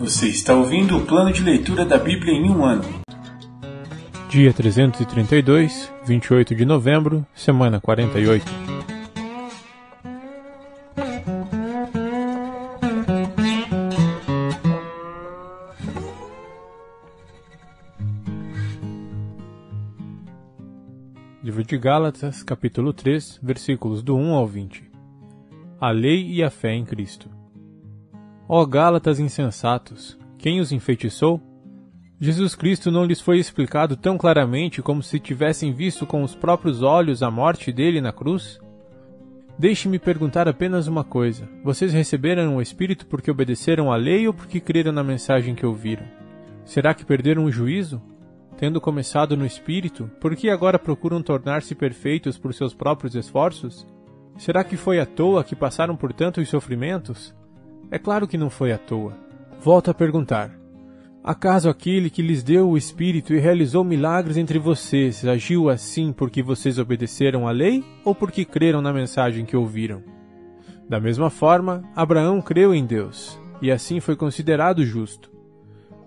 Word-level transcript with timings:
Você 0.00 0.28
está 0.28 0.54
ouvindo 0.54 0.96
o 0.96 1.04
plano 1.04 1.30
de 1.30 1.42
leitura 1.42 1.84
da 1.84 1.98
Bíblia 1.98 2.32
em 2.32 2.48
um 2.48 2.64
ano. 2.64 2.82
Dia 4.30 4.50
332, 4.50 5.92
28 6.06 6.54
de 6.54 6.64
novembro, 6.64 7.26
semana 7.34 7.78
48. 7.78 8.50
Livro 21.44 21.62
de 21.62 21.76
Gálatas, 21.76 22.42
capítulo 22.42 22.94
3, 22.94 23.38
versículos 23.42 24.02
do 24.02 24.16
1 24.16 24.32
ao 24.32 24.46
20. 24.46 24.90
A 25.78 25.90
lei 25.90 26.26
e 26.26 26.42
a 26.42 26.48
fé 26.48 26.72
em 26.72 26.86
Cristo. 26.86 27.39
Ó 28.52 28.66
Gálatas 28.66 29.20
insensatos, 29.20 30.18
quem 30.36 30.58
os 30.58 30.72
enfeitiçou? 30.72 31.40
Jesus 32.20 32.56
Cristo 32.56 32.90
não 32.90 33.04
lhes 33.04 33.20
foi 33.20 33.38
explicado 33.38 33.96
tão 33.96 34.18
claramente 34.18 34.82
como 34.82 35.04
se 35.04 35.20
tivessem 35.20 35.72
visto 35.72 36.04
com 36.04 36.24
os 36.24 36.34
próprios 36.34 36.82
olhos 36.82 37.22
a 37.22 37.30
morte 37.30 37.70
dele 37.70 38.00
na 38.00 38.12
cruz? 38.12 38.58
Deixe-me 39.56 40.00
perguntar 40.00 40.48
apenas 40.48 40.88
uma 40.88 41.04
coisa: 41.04 41.48
vocês 41.62 41.92
receberam 41.92 42.56
o 42.56 42.60
Espírito 42.60 43.06
porque 43.06 43.30
obedeceram 43.30 43.92
à 43.92 43.94
lei 43.94 44.26
ou 44.26 44.34
porque 44.34 44.58
creram 44.58 44.90
na 44.90 45.04
mensagem 45.04 45.54
que 45.54 45.64
ouviram? 45.64 46.08
Será 46.64 46.92
que 46.92 47.04
perderam 47.04 47.44
o 47.44 47.52
juízo? 47.52 48.02
Tendo 48.58 48.80
começado 48.80 49.36
no 49.36 49.46
Espírito, 49.46 50.10
por 50.20 50.34
que 50.34 50.50
agora 50.50 50.76
procuram 50.76 51.22
tornar-se 51.22 51.72
perfeitos 51.72 52.36
por 52.36 52.52
seus 52.52 52.74
próprios 52.74 53.14
esforços? 53.14 53.86
Será 54.36 54.64
que 54.64 54.76
foi 54.76 54.98
à 54.98 55.06
toa 55.06 55.44
que 55.44 55.54
passaram 55.54 55.94
por 55.94 56.12
tantos 56.12 56.48
sofrimentos? 56.48 57.32
É 57.90 57.98
claro 57.98 58.28
que 58.28 58.38
não 58.38 58.48
foi 58.48 58.72
à 58.72 58.78
toa. 58.78 59.16
Volto 59.60 59.90
a 59.90 59.94
perguntar: 59.94 60.50
Acaso 61.22 61.68
aquele 61.68 62.08
que 62.08 62.22
lhes 62.22 62.42
deu 62.42 62.70
o 62.70 62.78
Espírito 62.78 63.34
e 63.34 63.38
realizou 63.38 63.84
milagres 63.84 64.38
entre 64.38 64.58
vocês 64.58 65.26
agiu 65.26 65.68
assim 65.68 66.12
porque 66.12 66.42
vocês 66.42 66.78
obedeceram 66.78 67.46
à 67.46 67.50
lei 67.50 67.84
ou 68.04 68.14
porque 68.14 68.44
creram 68.44 68.80
na 68.80 68.92
mensagem 68.92 69.44
que 69.44 69.56
ouviram? 69.56 70.02
Da 70.88 70.98
mesma 70.98 71.28
forma, 71.28 71.84
Abraão 71.94 72.40
creu 72.40 72.74
em 72.74 72.84
Deus, 72.86 73.38
e 73.60 73.70
assim 73.70 74.00
foi 74.00 74.16
considerado 74.16 74.84
justo. 74.84 75.30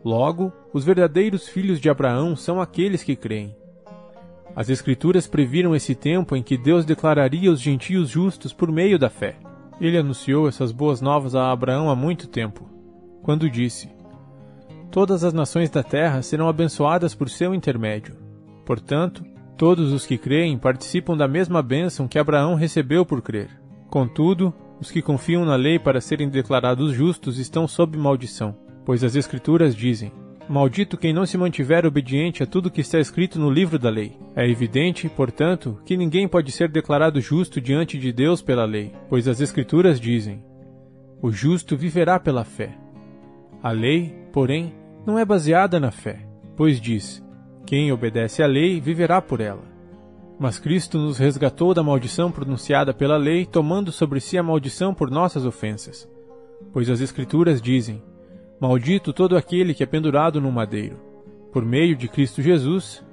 Logo, 0.03 0.51
os 0.73 0.83
verdadeiros 0.83 1.47
filhos 1.47 1.79
de 1.79 1.89
Abraão 1.89 2.35
são 2.35 2.59
aqueles 2.59 3.03
que 3.03 3.15
creem. 3.15 3.55
As 4.55 4.69
Escrituras 4.69 5.27
previram 5.27 5.75
esse 5.75 5.95
tempo 5.95 6.35
em 6.35 6.43
que 6.43 6.57
Deus 6.57 6.85
declararia 6.85 7.51
os 7.51 7.61
gentios 7.61 8.09
justos 8.09 8.51
por 8.51 8.71
meio 8.71 8.99
da 8.99 9.09
fé. 9.09 9.35
Ele 9.81 9.97
anunciou 9.97 10.47
essas 10.47 10.71
boas 10.71 11.01
novas 11.01 11.35
a 11.35 11.51
Abraão 11.51 11.89
há 11.89 11.95
muito 11.95 12.27
tempo, 12.27 12.69
quando 13.21 13.49
disse: 13.49 13.89
todas 14.91 15.23
as 15.23 15.33
nações 15.33 15.69
da 15.69 15.81
terra 15.81 16.21
serão 16.21 16.47
abençoadas 16.47 17.15
por 17.15 17.29
seu 17.29 17.53
intermédio. 17.53 18.15
Portanto, 18.65 19.23
todos 19.57 19.91
os 19.91 20.05
que 20.05 20.17
creem 20.17 20.57
participam 20.57 21.17
da 21.17 21.27
mesma 21.27 21.61
bênção 21.61 22.07
que 22.07 22.19
Abraão 22.19 22.55
recebeu 22.55 23.05
por 23.05 23.21
crer. 23.21 23.49
Contudo, 23.89 24.53
os 24.79 24.91
que 24.91 25.01
confiam 25.01 25.45
na 25.45 25.55
lei 25.55 25.79
para 25.79 26.01
serem 26.01 26.29
declarados 26.29 26.93
justos 26.93 27.39
estão 27.39 27.67
sob 27.67 27.97
maldição, 27.97 28.55
pois 28.85 29.03
as 29.03 29.15
Escrituras 29.15 29.75
dizem: 29.75 30.11
Maldito 30.47 30.97
quem 30.97 31.13
não 31.13 31.25
se 31.25 31.37
mantiver 31.37 31.85
obediente 31.85 32.43
a 32.43 32.45
tudo 32.45 32.69
que 32.69 32.81
está 32.81 32.99
escrito 32.99 33.39
no 33.39 33.49
livro 33.49 33.79
da 33.79 33.89
lei. 33.89 34.17
É 34.35 34.47
evidente, 34.47 35.07
portanto, 35.07 35.79
que 35.85 35.95
ninguém 35.95 36.27
pode 36.27 36.51
ser 36.51 36.69
declarado 36.69 37.21
justo 37.21 37.61
diante 37.61 37.97
de 37.97 38.11
Deus 38.11 38.41
pela 38.41 38.65
lei, 38.65 38.91
pois 39.09 39.27
as 39.27 39.39
Escrituras 39.39 39.99
dizem: 39.99 40.43
O 41.21 41.31
justo 41.31 41.77
viverá 41.77 42.19
pela 42.19 42.43
fé. 42.43 42.77
A 43.61 43.71
lei, 43.71 44.13
porém, 44.33 44.73
não 45.05 45.17
é 45.17 45.23
baseada 45.23 45.79
na 45.79 45.91
fé, 45.91 46.27
pois 46.57 46.79
diz: 46.79 47.23
Quem 47.65 47.91
obedece 47.91 48.43
à 48.43 48.45
lei 48.45 48.81
viverá 48.81 49.21
por 49.21 49.39
ela. 49.39 49.63
Mas 50.37 50.59
Cristo 50.59 50.97
nos 50.97 51.17
resgatou 51.17 51.73
da 51.73 51.81
maldição 51.81 52.29
pronunciada 52.29 52.93
pela 52.93 53.15
lei, 53.15 53.45
tomando 53.45 53.93
sobre 53.93 54.19
si 54.19 54.37
a 54.37 54.43
maldição 54.43 54.93
por 54.93 55.09
nossas 55.09 55.45
ofensas. 55.45 56.09
Pois 56.73 56.89
as 56.89 56.99
Escrituras 56.99 57.61
dizem: 57.61 58.01
Maldito 58.63 59.11
todo 59.11 59.35
aquele 59.35 59.73
que 59.73 59.83
é 59.83 59.85
pendurado 59.85 60.39
no 60.39 60.49
madeiro. 60.49 60.95
Por 61.51 61.65
meio 61.65 61.97
de 61.97 62.07
Cristo 62.07 62.41
Jesus, 62.41 63.03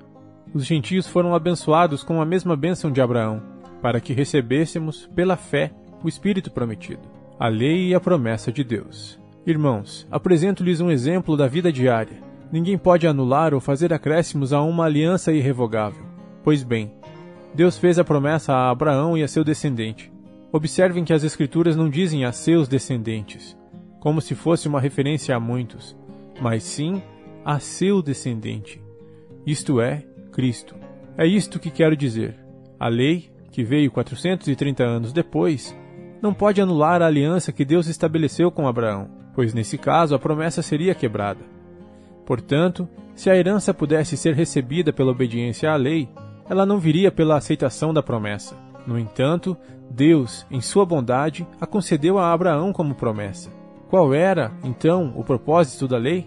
os 0.55 0.65
gentios 0.65 1.09
foram 1.09 1.35
abençoados 1.35 2.05
com 2.05 2.23
a 2.23 2.25
mesma 2.25 2.55
bênção 2.55 2.89
de 2.89 3.01
Abraão, 3.01 3.43
para 3.83 4.01
que 4.01 4.13
recebêssemos, 4.13 5.11
pela 5.13 5.37
fé, 5.37 5.73
o 6.05 6.09
Espírito 6.09 6.53
prometido, 6.53 7.03
a 7.37 7.49
lei 7.49 7.89
e 7.89 7.95
a 7.97 7.99
promessa 7.99 8.53
de 8.53 8.63
Deus. 8.63 9.19
Irmãos, 9.45 10.07
apresento-lhes 10.09 10.81
um 10.81 10.89
exemplo 10.89 11.37
da 11.37 11.49
vida 11.49 11.73
diária. 11.73 12.23
Ninguém 12.53 12.79
pode 12.79 13.09
anular 13.09 13.53
ou 13.53 13.59
fazer 13.59 13.93
acréscimos 13.93 14.53
a 14.53 14.63
uma 14.63 14.85
aliança 14.85 15.33
irrevogável. 15.33 16.05
Pois 16.45 16.63
bem, 16.63 16.93
Deus 17.53 17.77
fez 17.77 17.99
a 17.99 18.05
promessa 18.05 18.53
a 18.53 18.71
Abraão 18.71 19.19
e 19.19 19.25
a 19.25 19.27
seu 19.27 19.43
descendente. 19.43 20.13
Observem 20.53 21.03
que 21.03 21.13
as 21.13 21.25
Escrituras 21.25 21.75
não 21.75 21.91
dizem 21.91 22.25
a 22.25 22.31
seus 22.31 22.69
descendentes, 22.69 23.59
como 24.01 24.21
se 24.21 24.35
fosse 24.35 24.67
uma 24.67 24.81
referência 24.81 25.37
a 25.37 25.41
muitos, 25.41 25.97
mas 26.41 26.65
sim 26.65 27.01
a 27.45 27.61
seu 27.61 28.03
descendente, 28.03 28.83
isto 29.47 29.81
é, 29.81 30.05
Cristo. 30.33 30.75
É 31.17 31.27
isto 31.27 31.61
que 31.61 31.71
quero 31.71 31.97
dizer. 31.97 32.35
A 32.79 32.89
lei, 32.89 33.31
que 33.53 33.63
veio 33.63 33.91
430 33.91 34.83
anos 34.83 35.13
depois, 35.13 35.77
não 36.21 36.35
pode 36.35 36.61
anular 36.61 37.03
a 37.03 37.07
aliança 37.07 37.53
que 37.53 37.65
Deus 37.65 37.87
estabeleceu 37.87 38.51
com 38.51 38.67
Abraão 38.67 39.21
pois 39.35 39.55
nesse 39.55 39.79
caso 39.79 40.15
a 40.15 40.19
promessa 40.19 40.63
seria 40.63 40.95
quebrada. 40.95 41.41
Portanto, 42.27 42.89
se 43.15 43.31
a 43.31 43.37
herança 43.37 43.75
pudesse 43.75 44.17
ser 44.17 44.35
recebida 44.35 44.93
pela 44.93 45.13
obediência 45.13 45.71
à 45.71 45.77
lei, 45.77 46.09
ela 46.49 46.67
não 46.67 46.79
viria 46.79 47.11
pela 47.11 47.37
aceitação 47.37 47.93
da 47.93 48.03
promessa. 48.03 48.57
No 48.87 48.99
entanto, 48.99 49.57
Deus, 49.91 50.47
em 50.51 50.61
sua 50.61 50.85
bondade, 50.85 51.47
a 51.61 51.67
concedeu 51.67 52.19
a 52.19 52.33
Abraão 52.33 52.73
como 52.73 52.95
promessa. 52.95 53.51
Qual 53.91 54.15
era, 54.15 54.53
então, 54.63 55.13
o 55.17 55.25
propósito 55.25 55.89
da 55.89 55.99
lei? 55.99 56.25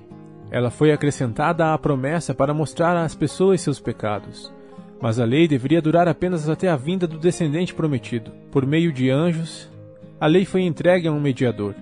Ela 0.51 0.69
foi 0.69 0.91
acrescentada 0.91 1.73
à 1.73 1.77
promessa 1.77 2.35
para 2.35 2.53
mostrar 2.53 2.97
às 2.97 3.15
pessoas 3.15 3.61
seus 3.61 3.79
pecados. 3.79 4.53
Mas 5.01 5.17
a 5.17 5.23
lei 5.23 5.47
deveria 5.47 5.81
durar 5.81 6.05
apenas 6.05 6.49
até 6.49 6.67
a 6.67 6.75
vinda 6.75 7.07
do 7.07 7.17
descendente 7.17 7.73
prometido. 7.73 8.31
Por 8.51 8.65
meio 8.65 8.91
de 8.91 9.09
anjos, 9.09 9.71
a 10.19 10.27
lei 10.27 10.43
foi 10.43 10.63
entregue 10.63 11.07
a 11.07 11.11
um 11.13 11.21
mediador. 11.21 11.73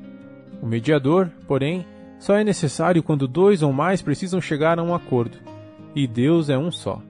O 0.61 0.67
mediador, 0.67 1.31
porém, 1.47 1.83
só 2.19 2.35
é 2.35 2.43
necessário 2.43 3.01
quando 3.01 3.27
dois 3.27 3.63
ou 3.63 3.73
mais 3.73 4.03
precisam 4.03 4.39
chegar 4.39 4.77
a 4.77 4.83
um 4.83 4.93
acordo, 4.93 5.39
e 5.95 6.05
Deus 6.05 6.47
é 6.47 6.57
um 6.59 6.69
só. 6.69 7.01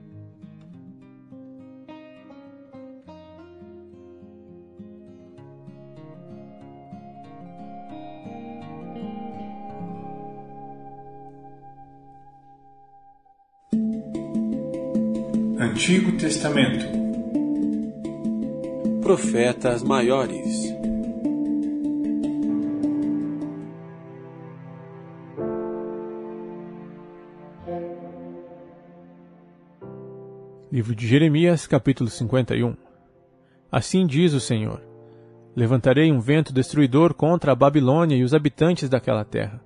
Antigo 15.81 16.11
Testamento 16.11 16.85
Profetas 19.01 19.81
Maiores 19.81 20.71
Livro 30.71 30.93
de 30.93 31.07
Jeremias, 31.07 31.65
capítulo 31.65 32.11
51 32.11 32.75
Assim 33.71 34.05
diz 34.05 34.33
o 34.35 34.39
Senhor: 34.39 34.83
Levantarei 35.55 36.11
um 36.11 36.19
vento 36.19 36.53
destruidor 36.53 37.15
contra 37.15 37.53
a 37.53 37.55
Babilônia 37.55 38.15
e 38.15 38.23
os 38.23 38.35
habitantes 38.35 38.87
daquela 38.87 39.25
terra. 39.25 39.59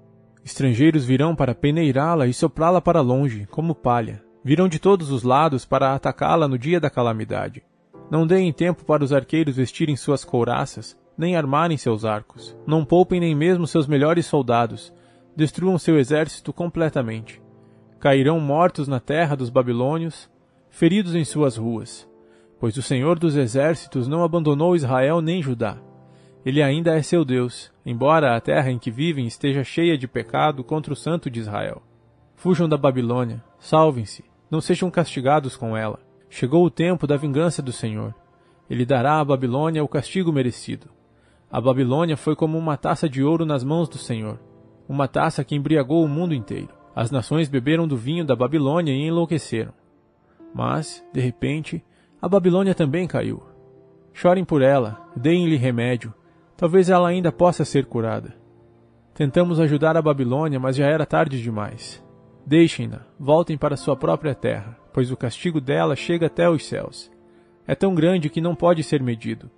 Estrangeiros 0.45 1.03
virão 1.03 1.35
para 1.35 1.53
peneirá-la 1.53 2.25
e 2.25 2.33
soprá-la 2.33 2.79
para 2.79 3.01
longe, 3.01 3.45
como 3.47 3.75
palha. 3.75 4.24
Virão 4.47 4.67
de 4.67 4.77
todos 4.77 5.09
os 5.09 5.23
lados 5.23 5.65
para 5.65 5.95
atacá-la 5.95 6.47
no 6.47 6.55
dia 6.55 6.79
da 6.79 6.87
calamidade. 6.87 7.63
Não 8.11 8.27
deem 8.27 8.53
tempo 8.53 8.85
para 8.85 9.03
os 9.03 9.11
arqueiros 9.11 9.55
vestirem 9.55 9.95
suas 9.95 10.23
couraças, 10.23 10.95
nem 11.17 11.35
armarem 11.35 11.77
seus 11.77 12.05
arcos. 12.05 12.55
Não 12.63 12.85
poupem 12.85 13.19
nem 13.19 13.33
mesmo 13.33 13.65
seus 13.65 13.87
melhores 13.87 14.27
soldados. 14.27 14.93
Destruam 15.35 15.79
seu 15.79 15.97
exército 15.97 16.53
completamente. 16.53 17.41
Cairão 17.99 18.39
mortos 18.39 18.87
na 18.87 18.99
terra 18.99 19.35
dos 19.35 19.49
babilônios, 19.49 20.29
feridos 20.69 21.15
em 21.15 21.25
suas 21.25 21.57
ruas, 21.57 22.07
pois 22.59 22.77
o 22.77 22.83
Senhor 22.83 23.17
dos 23.17 23.35
exércitos 23.35 24.07
não 24.07 24.23
abandonou 24.23 24.75
Israel 24.75 25.21
nem 25.21 25.41
Judá. 25.41 25.79
Ele 26.45 26.61
ainda 26.61 26.95
é 26.95 27.01
seu 27.01 27.25
Deus, 27.25 27.73
embora 27.83 28.35
a 28.35 28.39
terra 28.39 28.69
em 28.69 28.77
que 28.77 28.91
vivem 28.91 29.25
esteja 29.25 29.63
cheia 29.63 29.97
de 29.97 30.07
pecado 30.07 30.63
contra 30.63 30.93
o 30.93 30.95
Santo 30.95 31.31
de 31.31 31.39
Israel. 31.39 31.81
Fujam 32.35 32.69
da 32.69 32.77
Babilônia, 32.77 33.43
salvem-se, 33.57 34.23
não 34.49 34.61
sejam 34.61 34.91
castigados 34.91 35.55
com 35.57 35.75
ela. 35.75 35.99
Chegou 36.29 36.65
o 36.65 36.69
tempo 36.69 37.07
da 37.07 37.17
vingança 37.17 37.61
do 37.61 37.71
Senhor. 37.71 38.13
Ele 38.69 38.85
dará 38.85 39.19
à 39.19 39.25
Babilônia 39.25 39.83
o 39.83 39.87
castigo 39.87 40.31
merecido. 40.31 40.89
A 41.51 41.61
Babilônia 41.61 42.17
foi 42.17 42.35
como 42.35 42.57
uma 42.57 42.77
taça 42.77 43.07
de 43.07 43.23
ouro 43.23 43.45
nas 43.45 43.63
mãos 43.63 43.87
do 43.87 43.97
Senhor. 43.97 44.39
uma 44.87 45.07
taça 45.07 45.43
que 45.43 45.55
embriagou 45.55 46.03
o 46.03 46.07
mundo 46.07 46.33
inteiro. 46.33 46.69
As 46.95 47.11
nações 47.11 47.49
beberam 47.49 47.87
do 47.87 47.97
vinho 47.97 48.23
da 48.23 48.35
Babilônia 48.35 48.93
e 48.93 49.07
enlouqueceram. 49.07 49.73
Mas, 50.53 51.03
de 51.11 51.19
repente, 51.19 51.83
a 52.21 52.29
Babilônia 52.29 52.75
também 52.75 53.07
caiu. 53.07 53.43
Chorem 54.13 54.45
por 54.45 54.61
ela, 54.61 55.09
deem-lhe 55.15 55.57
remédio, 55.57 56.13
talvez 56.55 56.89
ela 56.89 57.09
ainda 57.09 57.31
possa 57.31 57.65
ser 57.65 57.85
curada. 57.85 58.33
Tentamos 59.13 59.59
ajudar 59.59 59.97
a 59.97 60.01
Babilônia, 60.01 60.59
mas 60.59 60.75
já 60.75 60.85
era 60.85 61.05
tarde 61.05 61.41
demais. 61.41 62.04
Deixem-na, 62.45 63.01
voltem 63.19 63.57
para 63.57 63.75
sua 63.75 63.95
própria 63.95 64.35
terra, 64.35 64.77
pois 64.93 65.11
o 65.11 65.17
castigo 65.17 65.59
dela 65.59 65.95
chega 65.95 66.27
até 66.27 66.47
os 66.47 66.65
céus. 66.65 67.11
É 67.65 67.73
tão 67.73 67.95
grande 67.95 68.29
que 68.29 68.39
não 68.39 68.55
pode 68.55 68.83
ser 68.83 69.01
medido. 69.01 69.49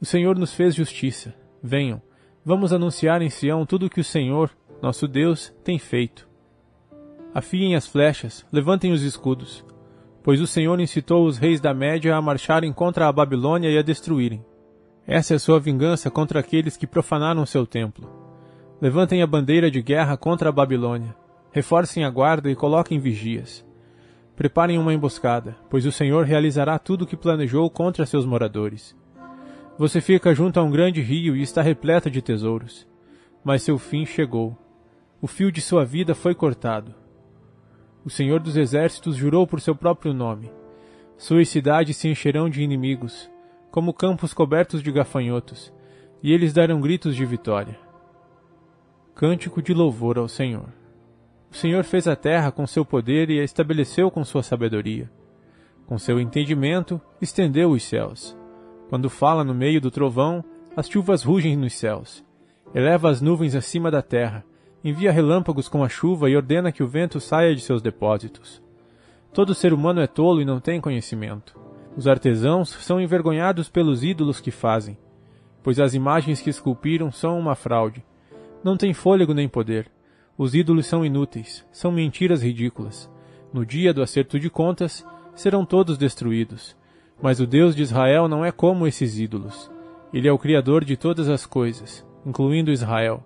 O 0.00 0.04
Senhor 0.04 0.36
nos 0.36 0.52
fez 0.52 0.74
justiça. 0.74 1.32
Venham, 1.62 2.02
vamos 2.44 2.72
anunciar 2.72 3.22
em 3.22 3.30
Sião 3.30 3.64
tudo 3.64 3.86
o 3.86 3.90
que 3.90 4.00
o 4.00 4.04
Senhor, 4.04 4.50
nosso 4.82 5.06
Deus, 5.06 5.54
tem 5.62 5.78
feito. 5.78 6.28
Afiem 7.32 7.76
as 7.76 7.86
flechas, 7.86 8.44
levantem 8.50 8.90
os 8.90 9.02
escudos, 9.02 9.64
pois 10.22 10.40
o 10.40 10.46
Senhor 10.46 10.80
incitou 10.80 11.24
os 11.24 11.38
reis 11.38 11.60
da 11.60 11.72
Média 11.72 12.16
a 12.16 12.22
marcharem 12.22 12.72
contra 12.72 13.06
a 13.06 13.12
Babilônia 13.12 13.70
e 13.70 13.78
a 13.78 13.82
destruírem. 13.82 14.44
Essa 15.06 15.34
é 15.34 15.36
a 15.36 15.40
sua 15.40 15.60
vingança 15.60 16.10
contra 16.10 16.40
aqueles 16.40 16.76
que 16.76 16.86
profanaram 16.86 17.46
seu 17.46 17.64
templo. 17.64 18.10
Levantem 18.80 19.22
a 19.22 19.26
bandeira 19.26 19.70
de 19.70 19.80
guerra 19.80 20.16
contra 20.16 20.48
a 20.48 20.52
Babilônia. 20.52 21.14
Reforcem 21.50 22.04
a 22.04 22.10
guarda 22.10 22.50
e 22.50 22.54
coloquem 22.54 22.98
vigias. 22.98 23.66
Preparem 24.36 24.78
uma 24.78 24.92
emboscada, 24.94 25.56
pois 25.68 25.86
o 25.86 25.92
Senhor 25.92 26.24
realizará 26.24 26.78
tudo 26.78 27.02
o 27.02 27.06
que 27.06 27.16
planejou 27.16 27.68
contra 27.70 28.06
seus 28.06 28.24
moradores. 28.24 28.96
Você 29.78 30.00
fica 30.00 30.34
junto 30.34 30.60
a 30.60 30.62
um 30.62 30.70
grande 30.70 31.00
rio 31.00 31.36
e 31.36 31.42
está 31.42 31.62
repleta 31.62 32.10
de 32.10 32.20
tesouros. 32.20 32.86
Mas 33.42 33.62
seu 33.62 33.78
fim 33.78 34.04
chegou. 34.04 34.56
O 35.20 35.26
fio 35.26 35.50
de 35.50 35.60
sua 35.60 35.84
vida 35.84 36.14
foi 36.14 36.34
cortado. 36.34 36.94
O 38.04 38.10
Senhor 38.10 38.40
dos 38.40 38.56
Exércitos 38.56 39.16
jurou 39.16 39.46
por 39.46 39.60
seu 39.60 39.74
próprio 39.74 40.12
nome. 40.12 40.50
Suas 41.16 41.48
cidades 41.48 41.96
se 41.96 42.08
encherão 42.08 42.48
de 42.48 42.62
inimigos, 42.62 43.28
como 43.70 43.92
campos 43.92 44.32
cobertos 44.32 44.82
de 44.82 44.92
gafanhotos, 44.92 45.72
e 46.22 46.32
eles 46.32 46.52
darão 46.52 46.80
gritos 46.80 47.16
de 47.16 47.26
vitória. 47.26 47.78
Cântico 49.14 49.60
de 49.60 49.74
louvor 49.74 50.18
ao 50.18 50.28
Senhor. 50.28 50.77
O 51.50 51.56
Senhor 51.56 51.84
fez 51.84 52.06
a 52.06 52.14
terra 52.14 52.50
com 52.50 52.66
seu 52.66 52.84
poder 52.84 53.30
e 53.30 53.40
a 53.40 53.44
estabeleceu 53.44 54.10
com 54.10 54.24
sua 54.24 54.42
sabedoria. 54.42 55.10
Com 55.86 55.98
seu 55.98 56.20
entendimento, 56.20 57.00
estendeu 57.20 57.70
os 57.70 57.82
céus. 57.82 58.36
Quando 58.88 59.08
fala 59.08 59.42
no 59.42 59.54
meio 59.54 59.80
do 59.80 59.90
trovão, 59.90 60.44
as 60.76 60.88
chuvas 60.88 61.22
rugem 61.22 61.56
nos 61.56 61.74
céus. 61.74 62.24
Eleva 62.74 63.10
as 63.10 63.20
nuvens 63.20 63.54
acima 63.54 63.90
da 63.90 64.02
terra 64.02 64.44
envia 64.82 65.10
relâmpagos 65.10 65.68
com 65.68 65.82
a 65.82 65.88
chuva 65.88 66.30
e 66.30 66.36
ordena 66.36 66.72
que 66.72 66.82
o 66.82 66.88
vento 66.88 67.20
saia 67.20 67.54
de 67.54 67.60
seus 67.60 67.82
depósitos. 67.82 68.62
Todo 69.32 69.54
ser 69.54 69.72
humano 69.72 70.00
é 70.00 70.06
tolo 70.06 70.40
e 70.40 70.44
não 70.44 70.60
tem 70.60 70.80
conhecimento. 70.80 71.58
Os 71.96 72.06
artesãos 72.06 72.70
são 72.70 73.00
envergonhados 73.00 73.68
pelos 73.68 74.04
ídolos 74.04 74.40
que 74.40 74.50
fazem, 74.50 74.96
pois 75.62 75.80
as 75.80 75.94
imagens 75.94 76.40
que 76.40 76.50
esculpiram 76.50 77.10
são 77.10 77.38
uma 77.38 77.54
fraude. 77.54 78.04
Não 78.62 78.76
têm 78.76 78.94
fôlego 78.94 79.34
nem 79.34 79.48
poder. 79.48 79.90
Os 80.38 80.54
ídolos 80.54 80.86
são 80.86 81.04
inúteis, 81.04 81.66
são 81.72 81.92
mentiras 81.92 82.42
ridículas. 82.42 83.10
No 83.52 83.66
dia 83.66 83.92
do 83.92 84.00
acerto 84.00 84.38
de 84.38 84.48
contas, 84.48 85.04
serão 85.34 85.66
todos 85.66 85.98
destruídos. 85.98 86.76
Mas 87.20 87.40
o 87.40 87.46
Deus 87.46 87.74
de 87.74 87.82
Israel 87.82 88.28
não 88.28 88.44
é 88.44 88.52
como 88.52 88.86
esses 88.86 89.18
ídolos. 89.18 89.70
Ele 90.14 90.28
é 90.28 90.32
o 90.32 90.38
Criador 90.38 90.84
de 90.84 90.96
todas 90.96 91.28
as 91.28 91.44
coisas, 91.44 92.06
incluindo 92.24 92.70
Israel 92.70 93.24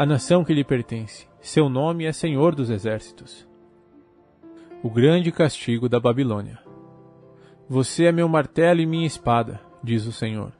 a 0.00 0.06
nação 0.06 0.42
que 0.42 0.54
lhe 0.54 0.64
pertence. 0.64 1.28
Seu 1.42 1.68
nome 1.68 2.06
é 2.06 2.12
Senhor 2.12 2.54
dos 2.54 2.70
Exércitos. 2.70 3.46
O 4.82 4.88
grande 4.88 5.30
castigo 5.30 5.90
da 5.90 6.00
Babilônia. 6.00 6.58
Você 7.68 8.06
é 8.06 8.12
meu 8.12 8.26
martelo 8.26 8.80
e 8.80 8.86
minha 8.86 9.06
espada, 9.06 9.60
diz 9.84 10.06
o 10.06 10.12
Senhor. 10.12 10.54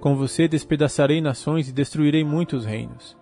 Com 0.00 0.16
você 0.16 0.48
despedaçarei 0.48 1.20
nações 1.20 1.68
e 1.68 1.72
destruirei 1.72 2.24
muitos 2.24 2.64
reinos. 2.64 3.14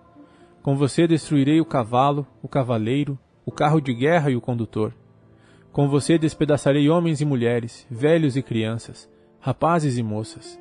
Com 0.67 0.75
você 0.75 1.07
destruirei 1.07 1.61
o 1.61 1.65
cavalo, 1.65 2.27
o 2.43 2.47
cavaleiro, 2.49 3.17
o 3.45 3.53
carro 3.53 3.79
de 3.79 3.93
guerra 3.93 4.29
e 4.29 4.35
o 4.35 4.41
condutor. 4.41 4.93
Com 5.71 5.87
você 5.87 6.17
despedaçarei 6.17 6.89
homens 6.89 7.21
e 7.21 7.25
mulheres, 7.25 7.87
velhos 7.89 8.35
e 8.35 8.43
crianças, 8.43 9.09
rapazes 9.39 9.97
e 9.97 10.03
moças. 10.03 10.59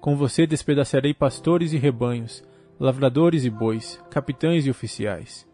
Com 0.00 0.16
você 0.16 0.44
despedaçarei 0.44 1.14
pastores 1.14 1.72
e 1.72 1.76
rebanhos, 1.76 2.42
lavradores 2.80 3.44
e 3.44 3.50
bois, 3.50 4.02
capitães 4.10 4.66
e 4.66 4.70
oficiais. 4.70 5.46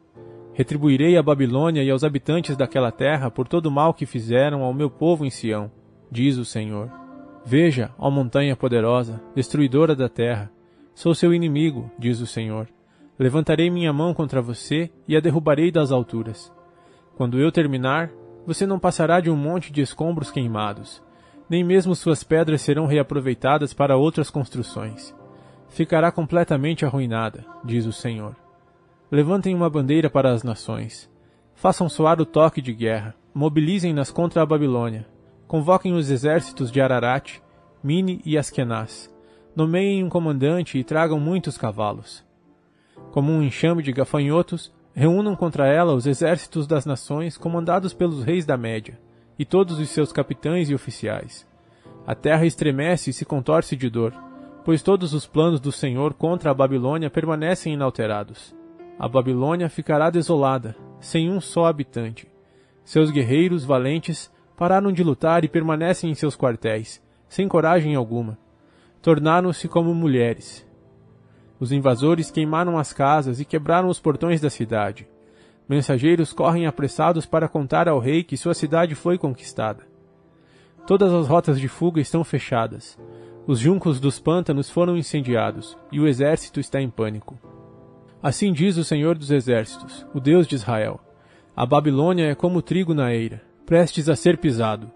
Retribuirei 0.54 1.18
a 1.18 1.22
Babilônia 1.22 1.84
e 1.84 1.90
aos 1.90 2.02
habitantes 2.02 2.56
daquela 2.56 2.90
terra 2.90 3.30
por 3.30 3.46
todo 3.46 3.66
o 3.66 3.70
mal 3.70 3.92
que 3.92 4.06
fizeram 4.06 4.62
ao 4.62 4.72
meu 4.72 4.88
povo 4.88 5.26
em 5.26 5.30
Sião, 5.30 5.70
diz 6.10 6.38
o 6.38 6.44
Senhor. 6.46 6.90
Veja, 7.44 7.90
ó 7.98 8.10
montanha 8.10 8.56
poderosa, 8.56 9.22
destruidora 9.34 9.94
da 9.94 10.08
terra, 10.08 10.50
sou 10.94 11.14
seu 11.14 11.34
inimigo, 11.34 11.90
diz 11.98 12.18
o 12.22 12.26
Senhor. 12.26 12.66
Levantarei 13.20 13.70
minha 13.70 13.92
mão 13.92 14.12
contra 14.12 14.42
você 14.42 14.90
e 15.06 15.16
a 15.16 15.20
derrubarei 15.20 15.70
das 15.70 15.92
alturas. 15.92 16.52
Quando 17.16 17.38
eu 17.38 17.52
terminar, 17.52 18.10
você 18.44 18.66
não 18.66 18.80
passará 18.80 19.20
de 19.20 19.30
um 19.30 19.36
monte 19.36 19.72
de 19.72 19.80
escombros 19.80 20.32
queimados, 20.32 21.00
nem 21.48 21.62
mesmo 21.62 21.94
suas 21.94 22.24
pedras 22.24 22.62
serão 22.62 22.86
reaproveitadas 22.86 23.72
para 23.72 23.96
outras 23.96 24.28
construções 24.28 25.14
ficará 25.70 26.10
completamente 26.10 26.84
arruinada, 26.84 27.46
diz 27.64 27.86
o 27.86 27.92
Senhor. 27.92 28.36
Levantem 29.10 29.54
uma 29.54 29.70
bandeira 29.70 30.10
para 30.10 30.32
as 30.32 30.42
nações. 30.42 31.10
Façam 31.54 31.88
soar 31.88 32.20
o 32.20 32.26
toque 32.26 32.60
de 32.60 32.72
guerra. 32.72 33.14
Mobilizem-nas 33.32 34.10
contra 34.10 34.42
a 34.42 34.46
Babilônia. 34.46 35.06
Convoquem 35.46 35.92
os 35.92 36.10
exércitos 36.10 36.70
de 36.70 36.80
Ararat, 36.80 37.38
Mini 37.82 38.20
e 38.24 38.36
Askenaz. 38.36 39.12
Nomeiem 39.54 40.04
um 40.04 40.08
comandante 40.08 40.78
e 40.78 40.84
tragam 40.84 41.18
muitos 41.18 41.56
cavalos. 41.56 42.24
Como 43.12 43.32
um 43.32 43.42
enxame 43.42 43.82
de 43.82 43.92
gafanhotos, 43.92 44.72
reúnam 44.94 45.34
contra 45.34 45.66
ela 45.66 45.94
os 45.94 46.06
exércitos 46.06 46.66
das 46.66 46.86
nações 46.86 47.36
comandados 47.36 47.92
pelos 47.92 48.22
reis 48.22 48.46
da 48.46 48.56
Média, 48.56 48.98
e 49.38 49.44
todos 49.44 49.78
os 49.78 49.88
seus 49.88 50.12
capitães 50.12 50.70
e 50.70 50.74
oficiais. 50.74 51.46
A 52.06 52.14
terra 52.14 52.46
estremece 52.46 53.10
e 53.10 53.12
se 53.12 53.24
contorce 53.24 53.76
de 53.76 53.88
dor 53.88 54.12
pois 54.64 54.82
todos 54.82 55.14
os 55.14 55.26
planos 55.26 55.60
do 55.60 55.72
Senhor 55.72 56.14
contra 56.14 56.50
a 56.50 56.54
Babilônia 56.54 57.10
permanecem 57.10 57.74
inalterados. 57.74 58.54
A 58.98 59.08
Babilônia 59.08 59.68
ficará 59.68 60.10
desolada, 60.10 60.76
sem 61.00 61.30
um 61.30 61.40
só 61.40 61.66
habitante. 61.66 62.28
Seus 62.84 63.10
guerreiros 63.10 63.64
valentes 63.64 64.30
pararam 64.56 64.92
de 64.92 65.02
lutar 65.02 65.44
e 65.44 65.48
permanecem 65.48 66.10
em 66.10 66.14
seus 66.14 66.36
quartéis, 66.36 67.02
sem 67.28 67.48
coragem 67.48 67.94
alguma. 67.94 68.36
Tornaram-se 69.00 69.66
como 69.66 69.94
mulheres. 69.94 70.66
Os 71.60 71.70
invasores 71.70 72.30
queimaram 72.30 72.78
as 72.78 72.92
casas 72.94 73.38
e 73.38 73.44
quebraram 73.44 73.88
os 73.90 74.00
portões 74.00 74.40
da 74.40 74.48
cidade. 74.48 75.06
Mensageiros 75.68 76.32
correm 76.32 76.66
apressados 76.66 77.26
para 77.26 77.48
contar 77.48 77.86
ao 77.86 77.98
rei 77.98 78.24
que 78.24 78.36
sua 78.36 78.54
cidade 78.54 78.94
foi 78.94 79.18
conquistada. 79.18 79.86
Todas 80.86 81.12
as 81.12 81.28
rotas 81.28 81.60
de 81.60 81.68
fuga 81.68 82.00
estão 82.00 82.24
fechadas. 82.24 82.98
Os 83.46 83.58
juncos 83.58 84.00
dos 84.00 84.18
pântanos 84.18 84.70
foram 84.70 84.96
incendiados, 84.96 85.76
e 85.92 86.00
o 86.00 86.08
exército 86.08 86.58
está 86.58 86.80
em 86.80 86.88
pânico. 86.88 87.38
Assim 88.22 88.52
diz 88.52 88.76
o 88.76 88.84
Senhor 88.84 89.16
dos 89.16 89.30
Exércitos, 89.30 90.06
o 90.14 90.20
Deus 90.20 90.46
de 90.46 90.54
Israel: 90.54 90.98
A 91.54 91.66
Babilônia 91.66 92.30
é 92.30 92.34
como 92.34 92.62
trigo 92.62 92.94
na 92.94 93.14
eira, 93.14 93.42
prestes 93.66 94.08
a 94.08 94.16
ser 94.16 94.38
pisado. 94.38 94.90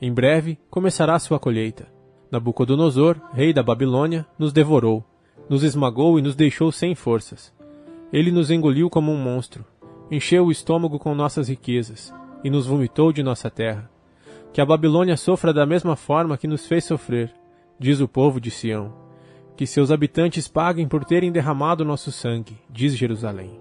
Em 0.00 0.12
breve 0.12 0.58
começará 0.70 1.18
sua 1.18 1.38
colheita. 1.38 1.86
Nabucodonosor, 2.30 3.16
rei 3.32 3.52
da 3.52 3.62
Babilônia, 3.62 4.26
nos 4.38 4.52
devorou, 4.52 5.04
nos 5.48 5.62
esmagou 5.62 6.18
e 6.18 6.22
nos 6.22 6.34
deixou 6.34 6.70
sem 6.72 6.94
forças. 6.94 7.52
Ele 8.12 8.30
nos 8.30 8.50
engoliu 8.50 8.90
como 8.90 9.10
um 9.10 9.16
monstro, 9.16 9.64
encheu 10.10 10.46
o 10.46 10.52
estômago 10.52 10.98
com 10.98 11.14
nossas 11.14 11.48
riquezas 11.48 12.12
e 12.44 12.50
nos 12.50 12.66
vomitou 12.66 13.12
de 13.12 13.22
nossa 13.22 13.50
terra. 13.50 13.90
Que 14.52 14.60
a 14.60 14.66
Babilônia 14.66 15.16
sofra 15.16 15.52
da 15.52 15.64
mesma 15.64 15.96
forma 15.96 16.36
que 16.36 16.46
nos 16.46 16.66
fez 16.66 16.84
sofrer, 16.84 17.32
diz 17.78 18.00
o 18.00 18.08
povo 18.08 18.40
de 18.40 18.50
Sião. 18.50 18.92
Que 19.56 19.66
seus 19.66 19.90
habitantes 19.90 20.48
paguem 20.48 20.86
por 20.86 21.04
terem 21.04 21.32
derramado 21.32 21.84
nosso 21.84 22.12
sangue, 22.12 22.58
diz 22.70 22.96
Jerusalém. 22.96 23.58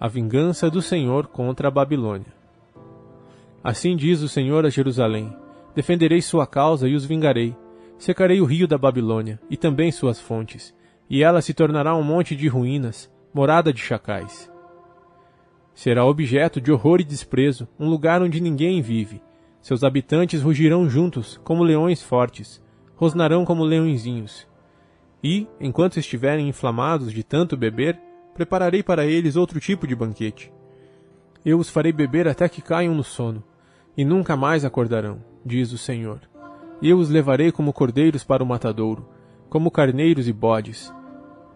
A 0.00 0.08
vingança 0.08 0.70
do 0.70 0.80
Senhor 0.80 1.26
contra 1.26 1.68
a 1.68 1.70
Babilônia. 1.70 2.32
Assim 3.62 3.96
diz 3.96 4.22
o 4.22 4.28
Senhor 4.28 4.64
a 4.64 4.70
Jerusalém: 4.70 5.34
Defenderei 5.74 6.22
sua 6.22 6.46
causa 6.46 6.88
e 6.88 6.94
os 6.94 7.04
vingarei. 7.04 7.54
Secarei 7.98 8.40
o 8.40 8.44
rio 8.44 8.68
da 8.68 8.78
Babilônia 8.78 9.40
e 9.50 9.56
também 9.56 9.90
suas 9.90 10.20
fontes, 10.20 10.74
e 11.10 11.22
ela 11.22 11.42
se 11.42 11.52
tornará 11.52 11.96
um 11.96 12.02
monte 12.02 12.36
de 12.36 12.46
ruínas, 12.46 13.10
morada 13.34 13.72
de 13.72 13.80
chacais. 13.80 14.50
Será 15.74 16.04
objeto 16.04 16.60
de 16.60 16.70
horror 16.70 17.00
e 17.00 17.04
desprezo, 17.04 17.68
um 17.78 17.88
lugar 17.88 18.22
onde 18.22 18.40
ninguém 18.40 18.80
vive. 18.80 19.22
Seus 19.60 19.82
habitantes 19.82 20.42
rugirão 20.42 20.88
juntos, 20.88 21.40
como 21.42 21.64
leões 21.64 22.02
fortes, 22.02 22.62
rosnarão 22.94 23.44
como 23.44 23.64
leõezinhos. 23.64 24.46
E, 25.22 25.48
enquanto 25.60 25.98
estiverem 25.98 26.48
inflamados 26.48 27.12
de 27.12 27.24
tanto 27.24 27.56
beber, 27.56 27.98
prepararei 28.32 28.82
para 28.82 29.06
eles 29.06 29.34
outro 29.34 29.58
tipo 29.58 29.86
de 29.86 29.96
banquete. 29.96 30.52
Eu 31.44 31.58
os 31.58 31.68
farei 31.68 31.92
beber 31.92 32.28
até 32.28 32.48
que 32.48 32.62
caiam 32.62 32.94
no 32.94 33.02
sono, 33.02 33.42
e 33.96 34.04
nunca 34.04 34.36
mais 34.36 34.64
acordarão, 34.64 35.22
diz 35.44 35.72
o 35.72 35.78
Senhor. 35.78 36.20
E 36.80 36.88
eu 36.88 36.98
os 36.98 37.10
levarei 37.10 37.50
como 37.50 37.72
cordeiros 37.72 38.22
para 38.22 38.42
o 38.42 38.46
matadouro, 38.46 39.08
como 39.48 39.70
carneiros 39.70 40.28
e 40.28 40.32
bodes, 40.32 40.92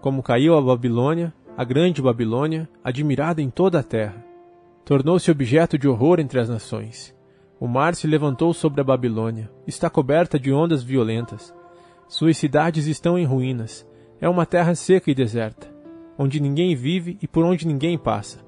como 0.00 0.22
caiu 0.22 0.56
a 0.56 0.60
Babilônia, 0.60 1.32
a 1.56 1.62
grande 1.62 2.02
Babilônia, 2.02 2.68
admirada 2.82 3.40
em 3.40 3.48
toda 3.48 3.78
a 3.78 3.82
terra. 3.82 4.24
Tornou-se 4.84 5.30
objeto 5.30 5.78
de 5.78 5.86
horror 5.86 6.18
entre 6.18 6.40
as 6.40 6.48
nações. 6.48 7.14
O 7.60 7.68
mar 7.68 7.94
se 7.94 8.08
levantou 8.08 8.52
sobre 8.52 8.80
a 8.80 8.84
Babilônia, 8.84 9.48
está 9.64 9.88
coberta 9.88 10.40
de 10.40 10.52
ondas 10.52 10.82
violentas. 10.82 11.54
Suas 12.08 12.36
cidades 12.36 12.86
estão 12.86 13.16
em 13.16 13.24
ruínas. 13.24 13.88
É 14.20 14.28
uma 14.28 14.44
terra 14.44 14.74
seca 14.74 15.10
e 15.10 15.14
deserta, 15.14 15.72
onde 16.18 16.40
ninguém 16.40 16.74
vive 16.74 17.16
e 17.22 17.28
por 17.28 17.44
onde 17.44 17.66
ninguém 17.66 17.96
passa. 17.96 18.40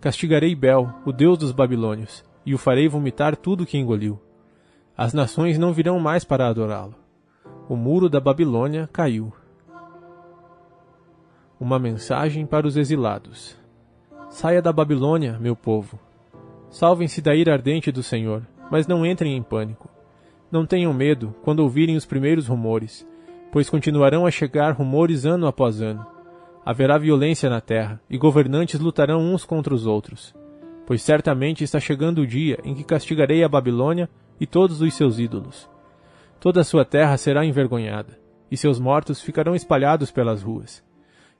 Castigarei 0.00 0.54
Bel, 0.54 0.94
o 1.04 1.12
deus 1.12 1.36
dos 1.38 1.50
babilônios, 1.50 2.24
e 2.46 2.54
o 2.54 2.58
farei 2.58 2.88
vomitar 2.88 3.34
tudo 3.34 3.66
que 3.66 3.76
engoliu. 3.76 4.20
As 4.98 5.14
nações 5.14 5.56
não 5.56 5.72
virão 5.72 6.00
mais 6.00 6.24
para 6.24 6.48
adorá-lo. 6.48 6.96
O 7.68 7.76
muro 7.76 8.08
da 8.08 8.18
Babilônia 8.18 8.90
caiu. 8.92 9.32
Uma 11.60 11.78
mensagem 11.78 12.44
para 12.44 12.66
os 12.66 12.76
exilados. 12.76 13.56
Saia 14.28 14.60
da 14.60 14.72
Babilônia, 14.72 15.38
meu 15.38 15.54
povo. 15.54 16.00
Salvem-se 16.68 17.22
da 17.22 17.32
ira 17.32 17.52
ardente 17.52 17.92
do 17.92 18.02
Senhor, 18.02 18.42
mas 18.72 18.88
não 18.88 19.06
entrem 19.06 19.36
em 19.36 19.42
pânico. 19.42 19.88
Não 20.50 20.66
tenham 20.66 20.92
medo 20.92 21.32
quando 21.44 21.60
ouvirem 21.60 21.96
os 21.96 22.04
primeiros 22.04 22.48
rumores, 22.48 23.06
pois 23.52 23.70
continuarão 23.70 24.26
a 24.26 24.32
chegar 24.32 24.72
rumores 24.72 25.24
ano 25.24 25.46
após 25.46 25.80
ano. 25.80 26.04
Haverá 26.66 26.98
violência 26.98 27.48
na 27.48 27.60
terra, 27.60 28.00
e 28.10 28.18
governantes 28.18 28.80
lutarão 28.80 29.20
uns 29.20 29.44
contra 29.44 29.72
os 29.72 29.86
outros. 29.86 30.34
Pois 30.84 31.02
certamente 31.02 31.62
está 31.62 31.78
chegando 31.78 32.22
o 32.22 32.26
dia 32.26 32.58
em 32.64 32.74
que 32.74 32.82
castigarei 32.82 33.44
a 33.44 33.48
Babilônia 33.48 34.10
e 34.40 34.46
todos 34.46 34.80
os 34.80 34.94
seus 34.94 35.18
ídolos. 35.18 35.68
Toda 36.40 36.60
a 36.60 36.64
sua 36.64 36.84
terra 36.84 37.16
será 37.16 37.44
envergonhada, 37.44 38.18
e 38.50 38.56
seus 38.56 38.78
mortos 38.78 39.20
ficarão 39.20 39.54
espalhados 39.54 40.10
pelas 40.10 40.42
ruas. 40.42 40.84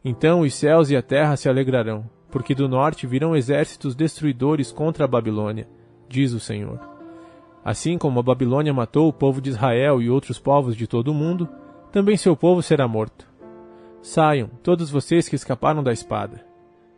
Então 0.04 0.40
os 0.40 0.54
céus 0.54 0.90
e 0.90 0.96
a 0.96 1.02
terra 1.02 1.36
se 1.36 1.48
alegrarão, 1.48 2.08
porque 2.30 2.54
do 2.54 2.68
norte 2.68 3.06
virão 3.06 3.36
exércitos 3.36 3.94
destruidores 3.94 4.72
contra 4.72 5.04
a 5.04 5.08
Babilônia, 5.08 5.68
diz 6.08 6.32
o 6.32 6.40
Senhor. 6.40 6.80
Assim 7.64 7.98
como 7.98 8.20
a 8.20 8.22
Babilônia 8.22 8.72
matou 8.72 9.08
o 9.08 9.12
povo 9.12 9.40
de 9.40 9.50
Israel 9.50 10.00
e 10.00 10.08
outros 10.08 10.38
povos 10.38 10.76
de 10.76 10.86
todo 10.86 11.08
o 11.08 11.14
mundo, 11.14 11.48
também 11.92 12.16
seu 12.16 12.36
povo 12.36 12.62
será 12.62 12.86
morto. 12.86 13.26
Saiam, 14.00 14.48
todos 14.62 14.90
vocês 14.90 15.28
que 15.28 15.34
escaparam 15.34 15.82
da 15.82 15.92
espada. 15.92 16.44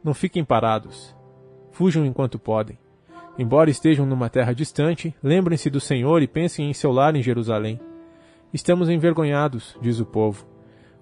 Não 0.04 0.14
fiquem 0.14 0.44
parados. 0.44 1.14
Fujam 1.72 2.04
enquanto 2.04 2.38
podem. 2.38 2.78
Embora 3.40 3.70
estejam 3.70 4.04
numa 4.04 4.28
terra 4.28 4.52
distante, 4.52 5.14
lembrem-se 5.22 5.70
do 5.70 5.80
Senhor 5.80 6.20
e 6.20 6.28
pensem 6.28 6.68
em 6.68 6.74
seu 6.74 6.92
lar 6.92 7.16
em 7.16 7.22
Jerusalém. 7.22 7.80
Estamos 8.52 8.90
envergonhados, 8.90 9.78
diz 9.80 9.98
o 9.98 10.04
povo. 10.04 10.46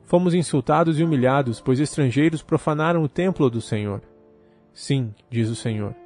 Fomos 0.05 0.35
insultados 0.35 1.01
e 1.01 1.03
humilhados, 1.03 1.61
pois 1.61 1.81
estrangeiros 1.81 2.41
profanaram 2.41 3.03
o 3.03 3.09
templo 3.09 3.51
do 3.51 3.61
Senhor. 3.61 4.03
Sim, 4.73 5.13
diz 5.29 5.49
o 5.49 5.57
Senhor, 5.57 5.97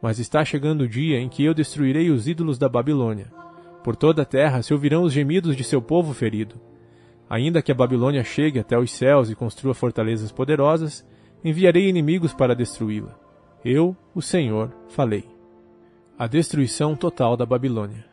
mas 0.00 0.18
está 0.18 0.42
chegando 0.42 0.84
o 0.84 0.88
dia 0.88 1.20
em 1.20 1.28
que 1.28 1.44
eu 1.44 1.52
destruirei 1.52 2.08
os 2.08 2.26
ídolos 2.26 2.56
da 2.56 2.66
Babilônia. 2.66 3.30
Por 3.82 3.94
toda 3.94 4.22
a 4.22 4.24
terra 4.24 4.62
se 4.62 4.72
ouvirão 4.72 5.02
os 5.02 5.12
gemidos 5.12 5.54
de 5.54 5.64
seu 5.64 5.82
povo 5.82 6.14
ferido. 6.14 6.54
Ainda 7.28 7.60
que 7.60 7.70
a 7.70 7.74
Babilônia 7.74 8.24
chegue 8.24 8.58
até 8.58 8.78
os 8.78 8.90
céus 8.90 9.28
e 9.28 9.34
construa 9.34 9.74
fortalezas 9.74 10.32
poderosas, 10.32 11.06
enviarei 11.44 11.90
inimigos 11.90 12.32
para 12.32 12.54
destruí-la. 12.54 13.14
Eu, 13.62 13.94
o 14.14 14.22
Senhor, 14.22 14.72
falei. 14.88 15.33
A 16.16 16.28
destruição 16.28 16.94
total 16.94 17.36
da 17.36 17.44
Babilônia. 17.44 18.04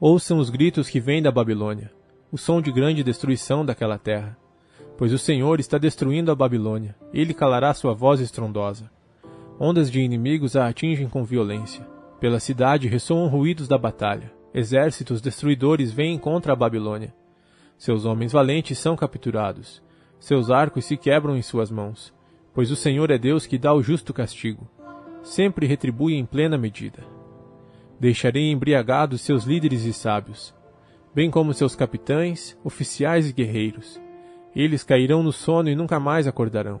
Ouçam 0.00 0.38
os 0.38 0.48
gritos 0.48 0.88
que 0.88 0.98
vêm 0.98 1.20
da 1.20 1.30
Babilônia, 1.30 1.92
o 2.32 2.38
som 2.38 2.58
de 2.58 2.72
grande 2.72 3.04
destruição 3.04 3.66
daquela 3.66 3.98
terra. 3.98 4.34
Pois 4.96 5.12
o 5.12 5.18
Senhor 5.18 5.60
está 5.60 5.76
destruindo 5.76 6.32
a 6.32 6.34
Babilônia, 6.34 6.96
ele 7.12 7.34
calará 7.34 7.74
sua 7.74 7.92
voz 7.92 8.18
estrondosa. 8.18 8.90
Ondas 9.60 9.90
de 9.90 10.00
inimigos 10.00 10.56
a 10.56 10.68
atingem 10.68 11.06
com 11.06 11.22
violência. 11.22 11.86
Pela 12.18 12.40
cidade 12.40 12.88
ressoam 12.88 13.28
ruídos 13.28 13.68
da 13.68 13.76
batalha. 13.76 14.32
Exércitos 14.54 15.20
destruidores 15.20 15.92
vêm 15.92 16.16
contra 16.16 16.54
a 16.54 16.56
Babilônia. 16.56 17.14
Seus 17.76 18.06
homens 18.06 18.32
valentes 18.32 18.78
são 18.78 18.96
capturados. 18.96 19.82
Seus 20.18 20.50
arcos 20.50 20.86
se 20.86 20.96
quebram 20.96 21.36
em 21.36 21.42
suas 21.42 21.70
mãos. 21.70 22.10
Pois 22.54 22.70
o 22.70 22.76
Senhor 22.76 23.10
é 23.10 23.18
Deus 23.18 23.44
que 23.44 23.58
dá 23.58 23.74
o 23.74 23.82
justo 23.82 24.14
castigo. 24.14 24.66
Sempre 25.22 25.66
retribui 25.66 26.14
em 26.14 26.24
plena 26.24 26.56
medida. 26.56 27.19
Deixarei 28.00 28.50
embriagados 28.50 29.20
seus 29.20 29.44
líderes 29.44 29.84
e 29.84 29.92
sábios, 29.92 30.54
bem 31.14 31.30
como 31.30 31.54
seus 31.54 31.76
capitães, 31.76 32.58
oficiais 32.64 33.28
e 33.28 33.32
guerreiros. 33.32 34.00
Eles 34.56 34.82
cairão 34.82 35.22
no 35.22 35.32
sono 35.32 35.68
e 35.68 35.76
nunca 35.76 36.00
mais 36.00 36.26
acordarão 36.26 36.80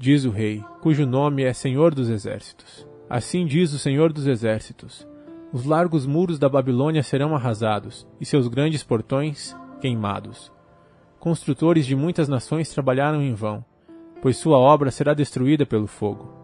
diz 0.00 0.24
o 0.24 0.30
rei, 0.30 0.64
cujo 0.80 1.04
nome 1.04 1.42
é 1.42 1.52
Senhor 1.52 1.94
dos 1.94 2.08
Exércitos. 2.08 2.88
Assim 3.08 3.44
diz 3.44 3.74
o 3.74 3.78
Senhor 3.78 4.10
dos 4.14 4.26
Exércitos: 4.26 5.06
Os 5.52 5.66
largos 5.66 6.06
muros 6.06 6.38
da 6.38 6.48
Babilônia 6.48 7.02
serão 7.02 7.36
arrasados, 7.36 8.08
e 8.18 8.24
seus 8.24 8.48
grandes 8.48 8.82
portões 8.82 9.54
queimados. 9.78 10.50
Construtores 11.18 11.84
de 11.84 11.94
muitas 11.94 12.28
nações 12.28 12.70
trabalharam 12.70 13.22
em 13.22 13.34
vão, 13.34 13.62
pois 14.22 14.38
sua 14.38 14.56
obra 14.56 14.90
será 14.90 15.12
destruída 15.12 15.66
pelo 15.66 15.86
fogo. 15.86 16.39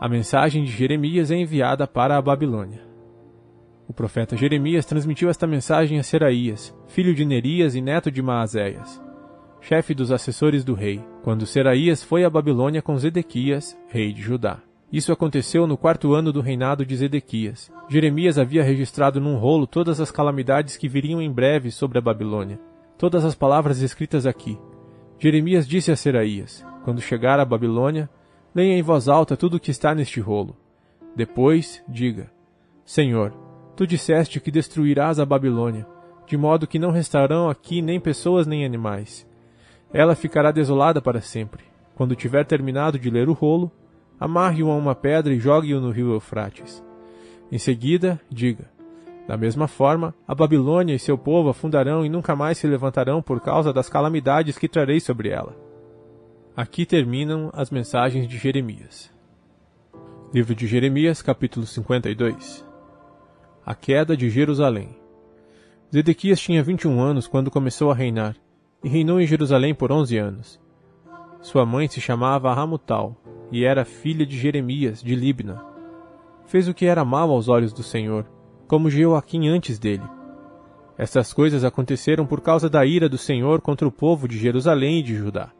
A 0.00 0.08
mensagem 0.08 0.64
de 0.64 0.70
Jeremias 0.72 1.30
é 1.30 1.36
enviada 1.36 1.86
para 1.86 2.16
a 2.16 2.22
Babilônia. 2.22 2.80
O 3.86 3.92
profeta 3.92 4.36
Jeremias 4.36 4.86
transmitiu 4.86 5.28
esta 5.28 5.46
mensagem 5.46 5.98
a 5.98 6.02
Seraías, 6.02 6.74
filho 6.88 7.14
de 7.14 7.24
Nerias 7.24 7.74
e 7.74 7.80
neto 7.80 8.10
de 8.10 8.22
Maazéias 8.22 9.00
chefe 9.60 9.94
dos 9.94 10.10
assessores 10.10 10.64
do 10.64 10.74
rei, 10.74 11.04
quando 11.22 11.46
Seraías 11.46 12.02
foi 12.02 12.24
à 12.24 12.30
Babilônia 12.30 12.80
com 12.80 12.96
Zedequias, 12.96 13.76
rei 13.88 14.12
de 14.12 14.22
Judá. 14.22 14.58
Isso 14.92 15.12
aconteceu 15.12 15.66
no 15.66 15.76
quarto 15.76 16.14
ano 16.14 16.32
do 16.32 16.40
reinado 16.40 16.84
de 16.84 16.96
Zedequias. 16.96 17.70
Jeremias 17.88 18.38
havia 18.38 18.64
registrado 18.64 19.20
num 19.20 19.36
rolo 19.36 19.66
todas 19.66 20.00
as 20.00 20.10
calamidades 20.10 20.76
que 20.76 20.88
viriam 20.88 21.22
em 21.22 21.30
breve 21.30 21.70
sobre 21.70 21.98
a 21.98 22.00
Babilônia. 22.00 22.58
Todas 22.98 23.24
as 23.24 23.34
palavras 23.34 23.80
escritas 23.80 24.26
aqui. 24.26 24.58
Jeremias 25.18 25.68
disse 25.68 25.92
a 25.92 25.96
Seraías: 25.96 26.66
Quando 26.84 27.00
chegar 27.00 27.38
à 27.38 27.44
Babilônia, 27.44 28.10
leia 28.54 28.74
em 28.74 28.82
voz 28.82 29.08
alta 29.08 29.36
tudo 29.36 29.56
o 29.56 29.60
que 29.60 29.70
está 29.70 29.94
neste 29.94 30.20
rolo. 30.20 30.56
Depois, 31.14 31.82
diga: 31.88 32.30
Senhor, 32.84 33.32
tu 33.76 33.86
disseste 33.86 34.40
que 34.40 34.50
destruirás 34.50 35.18
a 35.18 35.26
Babilônia, 35.26 35.86
de 36.26 36.36
modo 36.36 36.66
que 36.66 36.78
não 36.78 36.90
restarão 36.90 37.48
aqui 37.48 37.82
nem 37.82 38.00
pessoas 38.00 38.46
nem 38.46 38.64
animais. 38.64 39.26
Ela 39.92 40.14
ficará 40.14 40.50
desolada 40.50 41.00
para 41.00 41.20
sempre. 41.20 41.64
Quando 41.94 42.16
tiver 42.16 42.44
terminado 42.44 42.98
de 42.98 43.10
ler 43.10 43.28
o 43.28 43.32
rolo, 43.32 43.70
amarre-o 44.18 44.70
a 44.70 44.76
uma 44.76 44.94
pedra 44.94 45.32
e 45.32 45.38
jogue-o 45.38 45.80
no 45.80 45.90
rio 45.90 46.12
Eufrates. 46.12 46.82
Em 47.50 47.58
seguida, 47.58 48.20
diga: 48.30 48.70
Da 49.26 49.36
mesma 49.36 49.66
forma, 49.66 50.14
a 50.26 50.34
Babilônia 50.34 50.94
e 50.94 50.98
seu 50.98 51.18
povo 51.18 51.48
afundarão 51.48 52.06
e 52.06 52.08
nunca 52.08 52.36
mais 52.36 52.58
se 52.58 52.66
levantarão 52.66 53.20
por 53.20 53.40
causa 53.40 53.72
das 53.72 53.88
calamidades 53.88 54.56
que 54.56 54.68
trarei 54.68 55.00
sobre 55.00 55.30
ela. 55.30 55.69
Aqui 56.56 56.84
terminam 56.84 57.48
as 57.54 57.70
mensagens 57.70 58.26
de 58.26 58.36
Jeremias. 58.36 59.08
Livro 60.34 60.52
de 60.52 60.66
Jeremias, 60.66 61.22
capítulo 61.22 61.64
52 61.64 62.66
A 63.64 63.72
queda 63.72 64.16
de 64.16 64.28
Jerusalém. 64.28 64.90
Zedequias 65.94 66.40
tinha 66.40 66.60
21 66.60 67.00
anos 67.00 67.28
quando 67.28 67.52
começou 67.52 67.92
a 67.92 67.94
reinar 67.94 68.36
e 68.82 68.88
reinou 68.88 69.20
em 69.20 69.26
Jerusalém 69.28 69.72
por 69.72 69.92
onze 69.92 70.18
anos. 70.18 70.60
Sua 71.40 71.64
mãe 71.64 71.86
se 71.86 72.00
chamava 72.00 72.52
Ramutal 72.52 73.16
e 73.52 73.64
era 73.64 73.84
filha 73.84 74.26
de 74.26 74.36
Jeremias, 74.36 75.00
de 75.00 75.14
Libna. 75.14 75.64
Fez 76.46 76.66
o 76.66 76.74
que 76.74 76.84
era 76.84 77.04
mal 77.04 77.30
aos 77.30 77.48
olhos 77.48 77.72
do 77.72 77.84
Senhor, 77.84 78.26
como 78.66 78.90
Jeoaquim 78.90 79.46
antes 79.46 79.78
dele. 79.78 80.04
Estas 80.98 81.32
coisas 81.32 81.62
aconteceram 81.62 82.26
por 82.26 82.40
causa 82.40 82.68
da 82.68 82.84
ira 82.84 83.08
do 83.08 83.16
Senhor 83.16 83.60
contra 83.60 83.86
o 83.86 83.92
povo 83.92 84.26
de 84.26 84.36
Jerusalém 84.36 84.98
e 84.98 85.02
de 85.04 85.14
Judá. 85.14 85.52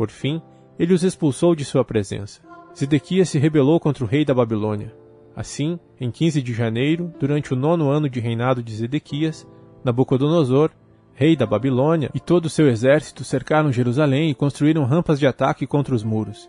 Por 0.00 0.08
fim, 0.08 0.40
ele 0.78 0.94
os 0.94 1.04
expulsou 1.04 1.54
de 1.54 1.62
sua 1.62 1.84
presença. 1.84 2.40
Zedequias 2.74 3.28
se 3.28 3.38
rebelou 3.38 3.78
contra 3.78 4.02
o 4.02 4.06
rei 4.06 4.24
da 4.24 4.32
Babilônia. 4.32 4.94
Assim, 5.36 5.78
em 6.00 6.10
15 6.10 6.40
de 6.40 6.54
janeiro, 6.54 7.12
durante 7.20 7.52
o 7.52 7.56
nono 7.56 7.90
ano 7.90 8.08
de 8.08 8.18
reinado 8.18 8.62
de 8.62 8.74
Zedequias, 8.74 9.46
Nabucodonosor, 9.84 10.70
rei 11.12 11.36
da 11.36 11.44
Babilônia, 11.44 12.10
e 12.14 12.18
todo 12.18 12.46
o 12.46 12.48
seu 12.48 12.66
exército 12.66 13.24
cercaram 13.24 13.70
Jerusalém 13.70 14.30
e 14.30 14.34
construíram 14.34 14.86
rampas 14.86 15.20
de 15.20 15.26
ataque 15.26 15.66
contra 15.66 15.94
os 15.94 16.02
muros. 16.02 16.48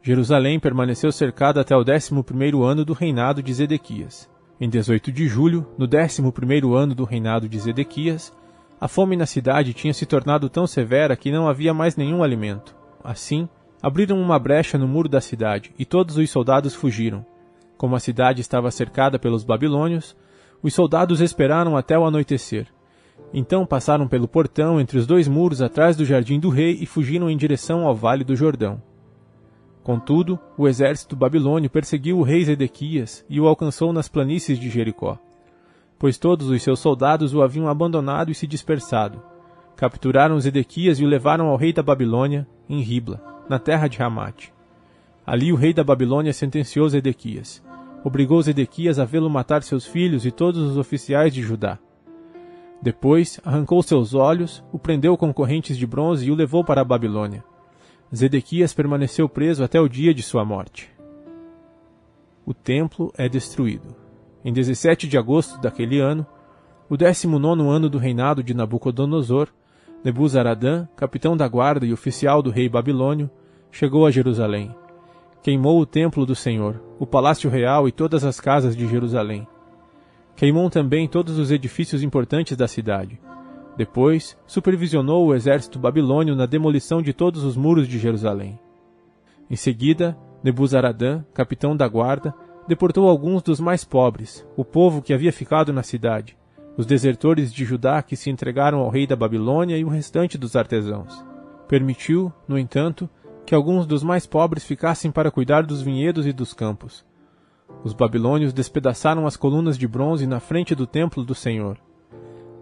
Jerusalém 0.00 0.58
permaneceu 0.58 1.12
cercada 1.12 1.60
até 1.60 1.76
o 1.76 1.84
décimo 1.84 2.24
primeiro 2.24 2.62
ano 2.62 2.86
do 2.86 2.94
reinado 2.94 3.42
de 3.42 3.52
Zedequias. 3.52 4.30
Em 4.58 4.66
18 4.66 5.12
de 5.12 5.28
julho, 5.28 5.66
no 5.76 5.86
décimo 5.86 6.32
primeiro 6.32 6.74
ano 6.74 6.94
do 6.94 7.04
reinado 7.04 7.50
de 7.50 7.58
Zedequias, 7.60 8.32
a 8.80 8.86
fome 8.86 9.16
na 9.16 9.26
cidade 9.26 9.74
tinha 9.74 9.92
se 9.92 10.06
tornado 10.06 10.48
tão 10.48 10.66
severa 10.66 11.16
que 11.16 11.32
não 11.32 11.48
havia 11.48 11.74
mais 11.74 11.96
nenhum 11.96 12.22
alimento. 12.22 12.76
assim, 13.02 13.48
abriram 13.82 14.20
uma 14.20 14.38
brecha 14.38 14.76
no 14.76 14.86
muro 14.86 15.08
da 15.08 15.20
cidade, 15.20 15.72
e 15.78 15.84
todos 15.84 16.16
os 16.16 16.30
soldados 16.30 16.74
fugiram. 16.74 17.24
Como 17.76 17.94
a 17.94 18.00
cidade 18.00 18.40
estava 18.40 18.70
cercada 18.70 19.18
pelos 19.18 19.44
babilônios, 19.44 20.16
os 20.62 20.74
soldados 20.74 21.20
esperaram 21.20 21.76
até 21.76 21.98
o 21.98 22.04
anoitecer. 22.04 22.66
Então 23.32 23.64
passaram 23.64 24.08
pelo 24.08 24.26
portão 24.26 24.80
entre 24.80 24.98
os 24.98 25.06
dois 25.06 25.28
muros 25.28 25.62
atrás 25.62 25.96
do 25.96 26.04
jardim 26.04 26.40
do 26.40 26.48
rei 26.48 26.76
e 26.80 26.86
fugiram 26.86 27.30
em 27.30 27.36
direção 27.36 27.86
ao 27.86 27.94
vale 27.94 28.24
do 28.24 28.34
Jordão. 28.34 28.82
Contudo, 29.82 30.38
o 30.56 30.68
exército 30.68 31.16
babilônio 31.16 31.70
perseguiu 31.70 32.18
o 32.18 32.22
rei 32.22 32.44
Zedequias 32.44 33.24
e 33.28 33.40
o 33.40 33.46
alcançou 33.46 33.92
nas 33.92 34.08
planícies 34.08 34.58
de 34.58 34.68
Jericó, 34.68 35.18
pois 35.98 36.16
todos 36.16 36.48
os 36.48 36.62
seus 36.62 36.78
soldados 36.78 37.34
o 37.34 37.42
haviam 37.42 37.68
abandonado 37.68 38.30
e 38.30 38.34
se 38.34 38.46
dispersado. 38.46 39.20
Capturaram 39.76 40.38
Zedequias 40.40 41.00
e 41.00 41.04
o 41.04 41.08
levaram 41.08 41.46
ao 41.46 41.56
rei 41.56 41.72
da 41.72 41.82
Babilônia, 41.82 42.46
em 42.68 42.80
Ribla, 42.80 43.20
na 43.48 43.58
terra 43.58 43.88
de 43.88 43.98
Ramate. 43.98 44.52
Ali 45.26 45.52
o 45.52 45.56
rei 45.56 45.72
da 45.72 45.84
Babilônia 45.84 46.32
sentenciou 46.32 46.88
Zedequias. 46.88 47.62
Obrigou 48.04 48.40
Zedequias 48.40 48.98
a 48.98 49.04
vê-lo 49.04 49.28
matar 49.28 49.62
seus 49.62 49.86
filhos 49.86 50.24
e 50.24 50.30
todos 50.30 50.62
os 50.62 50.76
oficiais 50.76 51.34
de 51.34 51.42
Judá. 51.42 51.78
Depois 52.80 53.40
arrancou 53.44 53.82
seus 53.82 54.14
olhos, 54.14 54.64
o 54.72 54.78
prendeu 54.78 55.16
com 55.16 55.32
correntes 55.34 55.76
de 55.76 55.86
bronze 55.86 56.26
e 56.26 56.30
o 56.30 56.34
levou 56.34 56.64
para 56.64 56.80
a 56.80 56.84
Babilônia. 56.84 57.44
Zedequias 58.14 58.72
permaneceu 58.72 59.28
preso 59.28 59.64
até 59.64 59.80
o 59.80 59.88
dia 59.88 60.14
de 60.14 60.22
sua 60.22 60.44
morte. 60.44 60.90
O 62.46 62.54
templo 62.54 63.12
é 63.18 63.28
destruído. 63.28 63.94
Em 64.44 64.52
17 64.52 65.08
de 65.08 65.18
agosto 65.18 65.60
daquele 65.60 65.98
ano, 65.98 66.26
o 66.88 66.96
19 66.96 67.62
ano 67.68 67.88
do 67.88 67.98
reinado 67.98 68.42
de 68.42 68.54
Nabucodonosor, 68.54 69.48
Nebuzaradã, 70.04 70.86
capitão 70.96 71.36
da 71.36 71.48
guarda 71.48 71.84
e 71.84 71.92
oficial 71.92 72.40
do 72.40 72.50
rei 72.50 72.68
babilônio, 72.68 73.28
chegou 73.70 74.06
a 74.06 74.10
Jerusalém. 74.10 74.74
Queimou 75.42 75.80
o 75.80 75.86
templo 75.86 76.24
do 76.24 76.34
Senhor, 76.34 76.80
o 76.98 77.06
palácio 77.06 77.50
real 77.50 77.88
e 77.88 77.92
todas 77.92 78.24
as 78.24 78.40
casas 78.40 78.76
de 78.76 78.86
Jerusalém. 78.86 79.46
Queimou 80.36 80.70
também 80.70 81.08
todos 81.08 81.36
os 81.36 81.50
edifícios 81.50 82.02
importantes 82.02 82.56
da 82.56 82.68
cidade. 82.68 83.20
Depois, 83.76 84.38
supervisionou 84.46 85.26
o 85.26 85.34
exército 85.34 85.78
babilônio 85.78 86.36
na 86.36 86.46
demolição 86.46 87.02
de 87.02 87.12
todos 87.12 87.44
os 87.44 87.56
muros 87.56 87.88
de 87.88 87.98
Jerusalém. 87.98 88.58
Em 89.50 89.56
seguida, 89.56 90.16
Nebuzaradã, 90.42 91.24
capitão 91.34 91.76
da 91.76 91.88
guarda, 91.88 92.34
deportou 92.68 93.08
alguns 93.08 93.42
dos 93.42 93.58
mais 93.58 93.82
pobres, 93.82 94.46
o 94.54 94.62
povo 94.62 95.00
que 95.00 95.14
havia 95.14 95.32
ficado 95.32 95.72
na 95.72 95.82
cidade, 95.82 96.36
os 96.76 96.84
desertores 96.84 97.50
de 97.50 97.64
Judá 97.64 98.02
que 98.02 98.14
se 98.14 98.28
entregaram 98.28 98.80
ao 98.80 98.90
rei 98.90 99.06
da 99.06 99.16
Babilônia 99.16 99.78
e 99.78 99.84
o 99.84 99.88
restante 99.88 100.36
dos 100.36 100.54
artesãos. 100.54 101.24
Permitiu, 101.66 102.30
no 102.46 102.58
entanto, 102.58 103.08
que 103.46 103.54
alguns 103.54 103.86
dos 103.86 104.02
mais 104.02 104.26
pobres 104.26 104.64
ficassem 104.64 105.10
para 105.10 105.30
cuidar 105.30 105.62
dos 105.62 105.80
vinhedos 105.80 106.26
e 106.26 106.32
dos 106.32 106.52
campos. 106.52 107.06
Os 107.82 107.94
babilônios 107.94 108.52
despedaçaram 108.52 109.26
as 109.26 109.36
colunas 109.36 109.78
de 109.78 109.88
bronze 109.88 110.26
na 110.26 110.38
frente 110.38 110.74
do 110.74 110.86
templo 110.86 111.24
do 111.24 111.34
Senhor, 111.34 111.78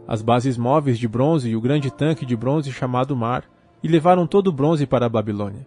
as 0.06 0.22
bases 0.22 0.56
móveis 0.56 1.00
de 1.00 1.08
bronze 1.08 1.48
e 1.48 1.56
o 1.56 1.60
grande 1.60 1.90
tanque 1.90 2.24
de 2.24 2.36
bronze 2.36 2.70
chamado 2.70 3.16
Mar, 3.16 3.44
e 3.82 3.88
levaram 3.88 4.24
todo 4.24 4.48
o 4.48 4.52
bronze 4.52 4.86
para 4.86 5.06
a 5.06 5.08
Babilônia. 5.08 5.66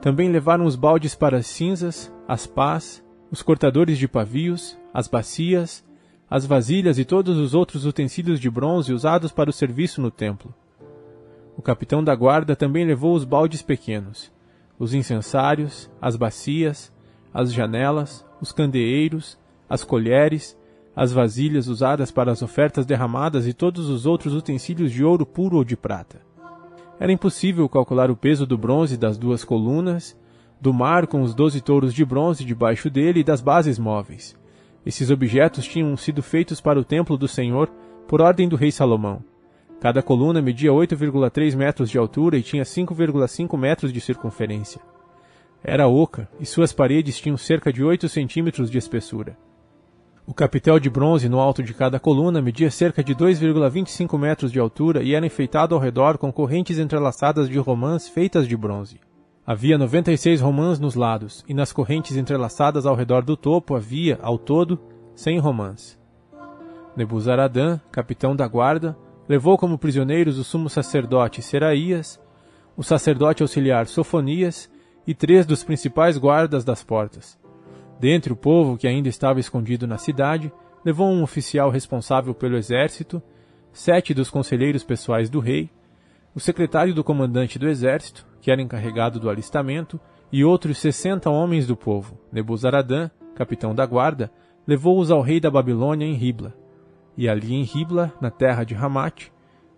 Também 0.00 0.30
levaram 0.30 0.64
os 0.64 0.76
baldes 0.76 1.14
para 1.14 1.36
as 1.36 1.46
cinzas, 1.46 2.10
as 2.26 2.46
pás, 2.46 3.04
os 3.30 3.42
cortadores 3.42 3.96
de 3.96 4.08
pavios, 4.08 4.76
as 4.92 5.06
bacias, 5.06 5.84
as 6.28 6.44
vasilhas 6.44 6.98
e 6.98 7.04
todos 7.04 7.36
os 7.38 7.54
outros 7.54 7.86
utensílios 7.86 8.40
de 8.40 8.50
bronze 8.50 8.92
usados 8.92 9.30
para 9.30 9.50
o 9.50 9.52
serviço 9.52 10.00
no 10.00 10.10
templo. 10.10 10.52
O 11.56 11.62
capitão 11.62 12.02
da 12.02 12.14
guarda 12.14 12.56
também 12.56 12.84
levou 12.84 13.14
os 13.14 13.24
baldes 13.24 13.62
pequenos, 13.62 14.32
os 14.78 14.94
incensários, 14.94 15.90
as 16.00 16.16
bacias, 16.16 16.92
as 17.32 17.52
janelas, 17.52 18.24
os 18.40 18.50
candeeiros, 18.50 19.38
as 19.68 19.84
colheres, 19.84 20.58
as 20.96 21.12
vasilhas 21.12 21.68
usadas 21.68 22.10
para 22.10 22.32
as 22.32 22.42
ofertas 22.42 22.84
derramadas 22.84 23.46
e 23.46 23.52
todos 23.52 23.88
os 23.88 24.06
outros 24.06 24.34
utensílios 24.34 24.90
de 24.90 25.04
ouro 25.04 25.24
puro 25.24 25.56
ou 25.56 25.64
de 25.64 25.76
prata. 25.76 26.20
Era 26.98 27.12
impossível 27.12 27.68
calcular 27.68 28.10
o 28.10 28.16
peso 28.16 28.44
do 28.44 28.58
bronze 28.58 28.96
das 28.96 29.16
duas 29.16 29.44
colunas, 29.44 30.16
do 30.60 30.72
mar 30.74 31.06
com 31.06 31.22
os 31.22 31.34
doze 31.34 31.60
touros 31.60 31.94
de 31.94 32.04
bronze 32.04 32.44
debaixo 32.44 32.90
dele 32.90 33.20
e 33.20 33.24
das 33.24 33.40
bases 33.40 33.78
móveis. 33.78 34.36
Esses 34.84 35.10
objetos 35.10 35.66
tinham 35.66 35.96
sido 35.96 36.22
feitos 36.22 36.60
para 36.60 36.78
o 36.78 36.84
templo 36.84 37.16
do 37.16 37.28
Senhor 37.28 37.70
por 38.06 38.20
ordem 38.20 38.48
do 38.48 38.56
rei 38.56 38.70
Salomão. 38.70 39.22
Cada 39.80 40.02
coluna 40.02 40.42
media 40.42 40.70
8,3 40.70 41.56
metros 41.56 41.88
de 41.88 41.96
altura 41.96 42.36
e 42.36 42.42
tinha 42.42 42.64
5,5 42.64 43.56
metros 43.58 43.92
de 43.92 44.00
circunferência. 44.00 44.80
Era 45.62 45.88
oca 45.88 46.28
e 46.38 46.44
suas 46.44 46.72
paredes 46.72 47.18
tinham 47.18 47.36
cerca 47.36 47.72
de 47.72 47.82
8 47.82 48.08
centímetros 48.08 48.70
de 48.70 48.76
espessura. 48.76 49.36
O 50.26 50.34
capitel 50.34 50.78
de 50.78 50.88
bronze 50.88 51.28
no 51.28 51.40
alto 51.40 51.62
de 51.62 51.74
cada 51.74 51.98
coluna 51.98 52.40
media 52.40 52.70
cerca 52.70 53.02
de 53.02 53.14
2,25 53.14 54.18
metros 54.18 54.52
de 54.52 54.60
altura 54.60 55.02
e 55.02 55.14
era 55.14 55.26
enfeitado 55.26 55.74
ao 55.74 55.80
redor 55.80 56.18
com 56.18 56.32
correntes 56.32 56.78
entrelaçadas 56.78 57.48
de 57.48 57.58
romãs 57.58 58.08
feitas 58.08 58.46
de 58.46 58.56
bronze. 58.56 59.00
Havia 59.46 59.78
96 59.78 60.40
romãs 60.40 60.78
nos 60.78 60.94
lados, 60.94 61.44
e 61.48 61.54
nas 61.54 61.72
correntes 61.72 62.16
entrelaçadas 62.16 62.84
ao 62.84 62.94
redor 62.94 63.22
do 63.24 63.36
topo 63.36 63.74
havia, 63.74 64.18
ao 64.22 64.38
todo, 64.38 64.78
100 65.14 65.38
romãs. 65.38 65.98
Nebuzaradã, 66.94 67.80
capitão 67.90 68.36
da 68.36 68.46
guarda, 68.46 68.96
levou 69.28 69.56
como 69.56 69.78
prisioneiros 69.78 70.38
o 70.38 70.44
sumo 70.44 70.68
sacerdote 70.68 71.40
Seraías, 71.40 72.20
o 72.76 72.82
sacerdote 72.82 73.42
auxiliar 73.42 73.86
Sofonias 73.86 74.70
e 75.06 75.14
três 75.14 75.46
dos 75.46 75.64
principais 75.64 76.18
guardas 76.18 76.64
das 76.64 76.82
portas. 76.84 77.38
Dentre 77.98 78.32
o 78.32 78.36
povo 78.36 78.76
que 78.76 78.86
ainda 78.86 79.08
estava 79.08 79.40
escondido 79.40 79.86
na 79.86 79.98
cidade, 79.98 80.52
levou 80.84 81.08
um 81.08 81.22
oficial 81.22 81.70
responsável 81.70 82.34
pelo 82.34 82.56
exército, 82.56 83.22
sete 83.72 84.12
dos 84.12 84.30
conselheiros 84.30 84.84
pessoais 84.84 85.30
do 85.30 85.40
rei, 85.40 85.70
o 86.34 86.40
secretário 86.40 86.94
do 86.94 87.02
comandante 87.02 87.58
do 87.58 87.68
exército, 87.68 88.26
que 88.40 88.50
era 88.50 88.62
encarregado 88.62 89.18
do 89.18 89.28
alistamento, 89.28 90.00
e 90.32 90.44
outros 90.44 90.78
sessenta 90.78 91.28
homens 91.28 91.66
do 91.66 91.76
povo. 91.76 92.18
Nebuzaradã, 92.32 93.10
capitão 93.34 93.74
da 93.74 93.84
guarda, 93.84 94.30
levou-os 94.66 95.10
ao 95.10 95.20
rei 95.20 95.40
da 95.40 95.50
Babilônia 95.50 96.06
em 96.06 96.14
Ribla. 96.14 96.54
E 97.16 97.28
ali 97.28 97.54
em 97.54 97.64
Ribla, 97.64 98.12
na 98.20 98.30
terra 98.30 98.64
de 98.64 98.74
Ramate, 98.74 99.32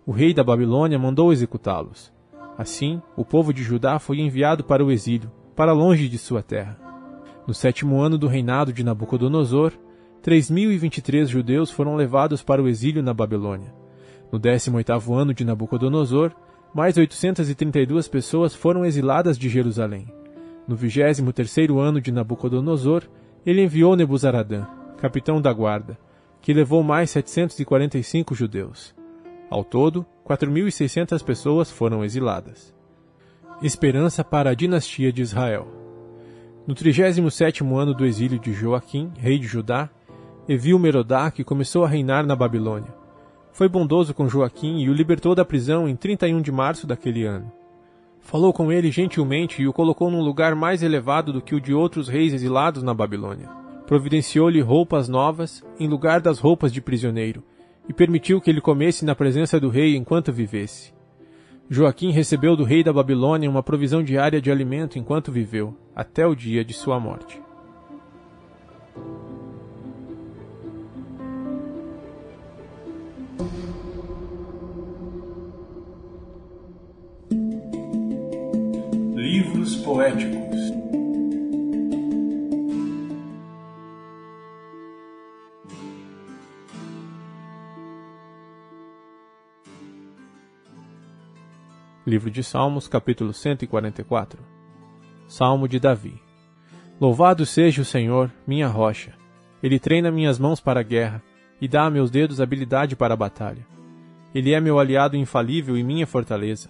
o 0.05 0.11
rei 0.11 0.33
da 0.33 0.43
Babilônia 0.43 0.99
mandou 0.99 1.33
executá-los. 1.33 2.13
Assim, 2.57 3.01
o 3.17 3.25
povo 3.25 3.53
de 3.53 3.63
Judá 3.63 3.97
foi 3.97 4.19
enviado 4.19 4.63
para 4.63 4.85
o 4.85 4.91
exílio, 4.91 5.31
para 5.55 5.71
longe 5.71 6.07
de 6.07 6.17
sua 6.17 6.43
terra. 6.43 6.77
No 7.47 7.53
sétimo 7.53 7.99
ano 7.99 8.17
do 8.17 8.27
reinado 8.27 8.71
de 8.71 8.83
Nabucodonosor, 8.83 9.73
3.023 10.23 11.25
judeus 11.25 11.71
foram 11.71 11.95
levados 11.95 12.43
para 12.43 12.61
o 12.61 12.67
exílio 12.67 13.01
na 13.01 13.13
Babilônia. 13.13 13.73
No 14.33 14.39
décimo 14.39 14.77
oitavo 14.77 15.13
ano 15.13 15.31
de 15.31 15.45
Nabucodonosor, 15.45 16.31
mais 16.73 16.97
832 16.97 18.07
pessoas 18.07 18.55
foram 18.55 18.83
exiladas 18.83 19.37
de 19.37 19.47
Jerusalém. 19.47 20.11
No 20.67 20.75
vigésimo 20.75 21.31
terceiro 21.31 21.77
ano 21.77 22.01
de 22.01 22.11
Nabucodonosor, 22.11 23.03
ele 23.45 23.61
enviou 23.61 23.95
Nebuzaradã, 23.95 24.65
capitão 24.97 25.39
da 25.39 25.53
guarda, 25.53 25.99
que 26.41 26.51
levou 26.51 26.81
mais 26.81 27.11
745 27.11 28.33
judeus. 28.33 28.95
Ao 29.51 29.63
todo, 29.63 30.03
4.600 30.25 31.23
pessoas 31.23 31.69
foram 31.69 32.03
exiladas. 32.03 32.73
Esperança 33.61 34.23
para 34.23 34.49
a 34.49 34.55
dinastia 34.55 35.13
de 35.13 35.21
Israel. 35.21 35.67
No 36.65 36.73
37 36.73 37.63
ano 37.63 37.93
do 37.93 38.03
exílio 38.03 38.39
de 38.39 38.51
Joaquim, 38.51 39.11
rei 39.15 39.37
de 39.37 39.45
Judá, 39.45 39.91
Evil 40.49 40.79
Merodach 40.79 41.43
começou 41.43 41.85
a 41.85 41.87
reinar 41.87 42.25
na 42.25 42.35
Babilônia 42.35 43.02
foi 43.53 43.69
bondoso 43.69 44.15
com 44.15 44.27
Joaquim 44.27 44.79
e 44.79 44.89
o 44.89 44.93
libertou 44.93 45.35
da 45.35 45.45
prisão 45.45 45.87
em 45.87 45.95
31 45.95 46.41
de 46.41 46.51
março 46.51 46.87
daquele 46.87 47.23
ano. 47.23 47.51
Falou 48.19 48.51
com 48.51 48.71
ele 48.71 48.89
gentilmente 48.89 49.61
e 49.61 49.67
o 49.67 49.73
colocou 49.73 50.09
num 50.09 50.21
lugar 50.21 50.55
mais 50.55 50.81
elevado 50.81 51.31
do 51.31 51.41
que 51.41 51.53
o 51.53 51.61
de 51.61 51.73
outros 51.73 52.07
reis 52.07 52.33
exilados 52.33 52.81
na 52.81 52.93
Babilônia. 52.93 53.47
Providenciou-lhe 53.85 54.59
roupas 54.59 55.07
novas 55.07 55.63
em 55.79 55.87
lugar 55.87 56.19
das 56.19 56.39
roupas 56.39 56.73
de 56.73 56.81
prisioneiro 56.81 57.43
e 57.87 57.93
permitiu 57.93 58.41
que 58.41 58.49
ele 58.49 58.61
comesse 58.61 59.05
na 59.05 59.13
presença 59.13 59.59
do 59.59 59.69
rei 59.69 59.95
enquanto 59.95 60.33
vivesse. 60.33 60.91
Joaquim 61.69 62.11
recebeu 62.11 62.55
do 62.55 62.63
rei 62.63 62.83
da 62.83 62.91
Babilônia 62.91 63.49
uma 63.49 63.61
provisão 63.61 64.01
diária 64.01 64.41
de 64.41 64.51
alimento 64.51 64.97
enquanto 64.97 65.31
viveu, 65.31 65.77
até 65.95 66.25
o 66.25 66.35
dia 66.35 66.65
de 66.65 66.73
sua 66.73 66.99
morte. 66.99 67.39
Poéticos. 79.63 80.73
Livro 92.05 92.29
de 92.29 92.43
Salmos, 92.43 92.89
capítulo 92.89 93.31
144. 93.31 94.37
Salmo 95.29 95.65
de 95.69 95.79
Davi. 95.79 96.21
Louvado 96.99 97.45
seja 97.45 97.81
o 97.81 97.85
Senhor, 97.85 98.29
minha 98.45 98.67
rocha. 98.67 99.13
Ele 99.63 99.79
treina 99.79 100.11
minhas 100.11 100.37
mãos 100.37 100.59
para 100.59 100.81
a 100.81 100.83
guerra 100.83 101.23
e 101.61 101.69
dá 101.69 101.85
a 101.85 101.89
meus 101.89 102.11
dedos 102.11 102.41
habilidade 102.41 102.97
para 102.97 103.13
a 103.13 103.17
batalha. 103.17 103.65
Ele 104.35 104.51
é 104.51 104.59
meu 104.59 104.77
aliado 104.77 105.15
infalível 105.15 105.77
e 105.77 105.83
minha 105.83 106.05
fortaleza, 106.05 106.69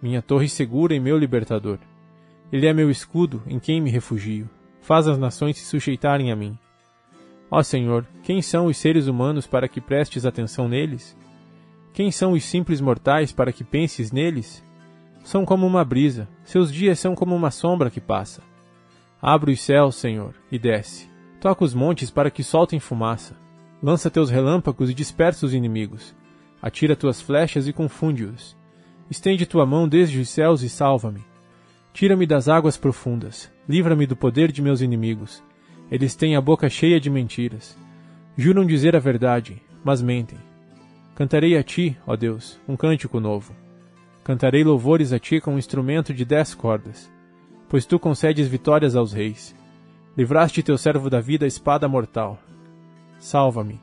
minha 0.00 0.22
torre 0.22 0.48
segura 0.48 0.94
e 0.94 1.00
meu 1.00 1.18
libertador. 1.18 1.80
Ele 2.52 2.66
é 2.66 2.72
meu 2.72 2.90
escudo 2.90 3.42
em 3.46 3.58
quem 3.58 3.80
me 3.80 3.90
refugio. 3.90 4.48
Faz 4.80 5.06
as 5.06 5.18
nações 5.18 5.56
se 5.58 5.64
sujeitarem 5.64 6.32
a 6.32 6.36
mim. 6.36 6.58
Ó 7.50 7.62
Senhor, 7.62 8.06
quem 8.22 8.40
são 8.42 8.66
os 8.66 8.76
seres 8.76 9.06
humanos 9.06 9.46
para 9.46 9.68
que 9.68 9.80
prestes 9.80 10.24
atenção 10.24 10.68
neles? 10.68 11.16
Quem 11.92 12.10
são 12.10 12.32
os 12.32 12.44
simples 12.44 12.80
mortais 12.80 13.32
para 13.32 13.52
que 13.52 13.64
penses 13.64 14.12
neles? 14.12 14.64
São 15.22 15.44
como 15.44 15.66
uma 15.66 15.84
brisa, 15.84 16.28
seus 16.44 16.72
dias 16.72 16.98
são 16.98 17.14
como 17.14 17.34
uma 17.34 17.50
sombra 17.50 17.90
que 17.90 18.00
passa. 18.00 18.42
Abre 19.20 19.52
os 19.52 19.60
céus, 19.60 19.96
Senhor, 19.96 20.34
e 20.50 20.58
desce. 20.58 21.10
Toca 21.40 21.64
os 21.64 21.74
montes 21.74 22.10
para 22.10 22.30
que 22.30 22.42
soltem 22.42 22.80
fumaça. 22.80 23.36
Lança 23.82 24.10
teus 24.10 24.30
relâmpagos 24.30 24.90
e 24.90 24.94
dispersa 24.94 25.44
os 25.44 25.54
inimigos. 25.54 26.14
Atira 26.62 26.96
tuas 26.96 27.20
flechas 27.20 27.66
e 27.66 27.72
confunde-os. 27.72 28.56
Estende 29.10 29.46
tua 29.46 29.66
mão 29.66 29.88
desde 29.88 30.20
os 30.20 30.28
céus 30.28 30.62
e 30.62 30.68
salva-me. 30.68 31.29
Tira-me 31.92 32.26
das 32.26 32.48
águas 32.48 32.76
profundas. 32.76 33.50
Livra-me 33.68 34.06
do 34.06 34.16
poder 34.16 34.52
de 34.52 34.62
meus 34.62 34.80
inimigos. 34.80 35.42
Eles 35.90 36.14
têm 36.14 36.36
a 36.36 36.40
boca 36.40 36.68
cheia 36.68 37.00
de 37.00 37.10
mentiras. 37.10 37.76
Juram 38.36 38.64
dizer 38.64 38.94
a 38.94 39.00
verdade, 39.00 39.60
mas 39.84 40.00
mentem. 40.00 40.38
Cantarei 41.14 41.56
a 41.56 41.62
ti, 41.62 41.98
ó 42.06 42.16
Deus, 42.16 42.58
um 42.66 42.76
cântico 42.76 43.20
novo. 43.20 43.54
Cantarei 44.24 44.62
louvores 44.62 45.12
a 45.12 45.18
ti 45.18 45.40
com 45.40 45.54
um 45.54 45.58
instrumento 45.58 46.14
de 46.14 46.24
dez 46.24 46.54
cordas, 46.54 47.12
pois 47.68 47.84
tu 47.84 47.98
concedes 47.98 48.46
vitórias 48.46 48.94
aos 48.94 49.12
reis. 49.12 49.54
Livraste 50.16 50.62
teu 50.62 50.78
servo 50.78 51.10
da 51.10 51.20
espada 51.46 51.88
mortal. 51.88 52.38
Salva-me, 53.18 53.80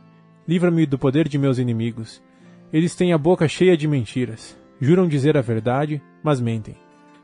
livra-me 0.47 0.85
do 0.85 0.97
poder 0.97 1.27
de 1.27 1.37
meus 1.37 1.59
inimigos. 1.59 2.23
Eles 2.71 2.95
têm 2.95 3.13
a 3.13 3.17
boca 3.17 3.47
cheia 3.47 3.77
de 3.77 3.87
mentiras, 3.87 4.57
juram 4.79 5.07
dizer 5.07 5.37
a 5.37 5.41
verdade, 5.41 6.01
mas 6.23 6.39
mentem. 6.39 6.75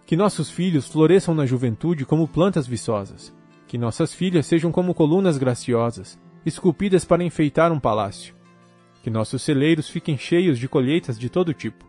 Que 0.05 0.15
nossos 0.15 0.49
filhos 0.49 0.87
floresçam 0.87 1.33
na 1.33 1.45
juventude 1.45 2.05
como 2.05 2.27
plantas 2.27 2.67
viçosas. 2.67 3.33
Que 3.67 3.77
nossas 3.77 4.13
filhas 4.13 4.45
sejam 4.45 4.71
como 4.71 4.93
colunas 4.93 5.37
graciosas, 5.37 6.19
esculpidas 6.45 7.05
para 7.05 7.23
enfeitar 7.23 7.71
um 7.71 7.79
palácio 7.79 8.35
que 9.03 9.09
nossos 9.09 9.41
celeiros 9.41 9.89
fiquem 9.89 10.17
cheios 10.17 10.57
de 10.57 10.69
colheitas 10.69 11.19
de 11.19 11.29
todo 11.29 11.53
tipo. 11.53 11.85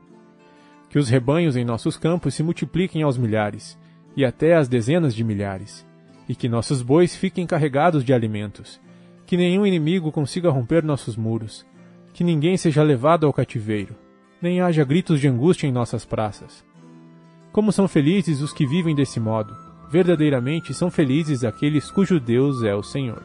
Que 0.91 0.99
os 0.99 1.09
rebanhos 1.09 1.57
em 1.57 1.65
nossos 1.65 1.97
campos 1.97 2.35
se 2.35 2.43
multipliquem 2.43 3.05
aos 3.05 3.17
milhares, 3.17 3.79
e 4.17 4.25
até 4.25 4.57
às 4.57 4.69
dezenas 4.69 5.15
de 5.15 5.23
milhares, 5.23 5.87
e 6.29 6.35
que 6.35 6.49
nossos 6.49 6.83
bois 6.83 7.15
fiquem 7.15 7.47
carregados 7.47 8.05
de 8.05 8.13
alimentos. 8.13 8.81
Que 9.27 9.37
nenhum 9.37 9.65
inimigo 9.65 10.11
consiga 10.11 10.51
romper 10.51 10.83
nossos 10.83 11.17
muros, 11.17 11.65
que 12.13 12.25
ninguém 12.25 12.57
seja 12.57 12.83
levado 12.83 13.27
ao 13.27 13.33
cativeiro, 13.33 13.95
nem 14.43 14.61
haja 14.61 14.85
gritos 14.85 15.21
de 15.21 15.29
angústia 15.29 15.69
em 15.69 15.73
nossas 15.73 16.05
praças. 16.05 16.65
Como 17.55 17.71
são 17.71 17.87
felizes 17.87 18.41
os 18.41 18.53
que 18.53 18.67
vivem 18.67 18.97
desse 18.97 19.21
modo! 19.21 19.57
Verdadeiramente 19.89 20.75
são 20.75 20.91
felizes 20.91 21.45
aqueles 21.45 21.89
cujo 21.89 22.19
Deus 22.19 22.65
é 22.65 22.75
o 22.75 22.83
Senhor. 22.83 23.23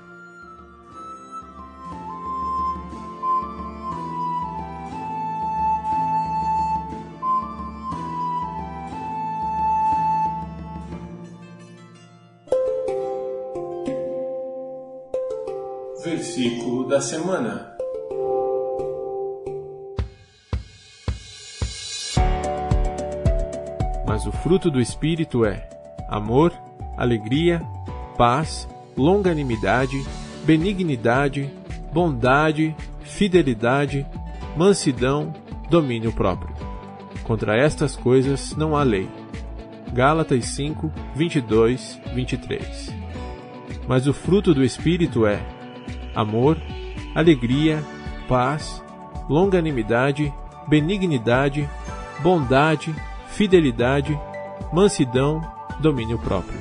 Versículo 16.04 16.88
da 16.88 17.02
semana. 17.02 17.69
Mas 24.20 24.28
o 24.28 24.34
fruto 24.34 24.70
do 24.70 24.82
Espírito 24.82 25.46
é 25.46 25.66
amor, 26.10 26.52
alegria, 26.98 27.62
paz, 28.18 28.68
longanimidade, 28.98 30.06
benignidade, 30.44 31.50
bondade, 31.94 32.76
fidelidade, 33.02 34.06
mansidão, 34.58 35.34
domínio 35.70 36.12
próprio. 36.12 36.54
Contra 37.24 37.58
estas 37.58 37.96
coisas 37.96 38.54
não 38.58 38.76
há 38.76 38.84
lei. 38.84 39.08
Gálatas 39.94 40.48
5, 40.48 40.92
22, 41.16 41.98
23. 42.14 42.94
Mas 43.88 44.06
o 44.06 44.14
fruto 44.14 44.54
do 44.54 44.66
Espírito 44.66 45.26
é 45.26 45.40
amor, 46.14 46.58
alegria, 47.16 47.82
paz, 48.28 48.84
longanimidade, 49.30 50.34
benignidade, 50.68 51.70
bondade, 52.22 52.94
fidelidade, 53.32 54.20
mansidão, 54.72 55.42
domínio 55.80 56.20
próprio. 56.20 56.60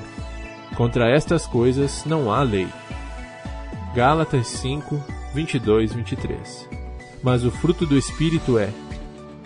Contra 0.76 1.10
estas 1.10 1.46
coisas 1.46 2.04
não 2.04 2.32
há 2.32 2.42
lei. 2.42 2.68
Gálatas 3.94 4.46
5, 4.48 5.02
22, 5.34 5.92
23. 5.92 6.68
Mas 7.22 7.44
o 7.44 7.50
fruto 7.50 7.84
do 7.84 7.96
Espírito 7.96 8.58
é 8.58 8.70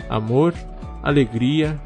amor, 0.09 0.53
alegria, 1.01 1.79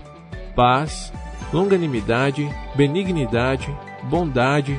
paz, 0.56 1.13
longanimidade, 1.54 2.50
benignidade, 2.76 3.73
bondade, 4.04 4.78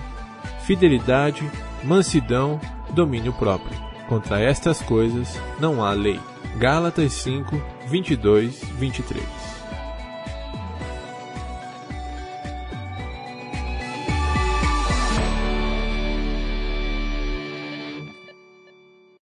fidelidade, 0.65 1.49
mansidão, 1.83 2.61
domínio 2.91 3.33
próprio. 3.33 3.77
Contra 4.09 4.41
estas 4.41 4.83
coisas 4.83 5.41
não 5.59 5.85
há 5.85 5.93
lei. 5.93 6.21
Gálatas 6.59 7.13
5, 7.15 7.61
22, 7.87 8.63
23. 8.79 9.48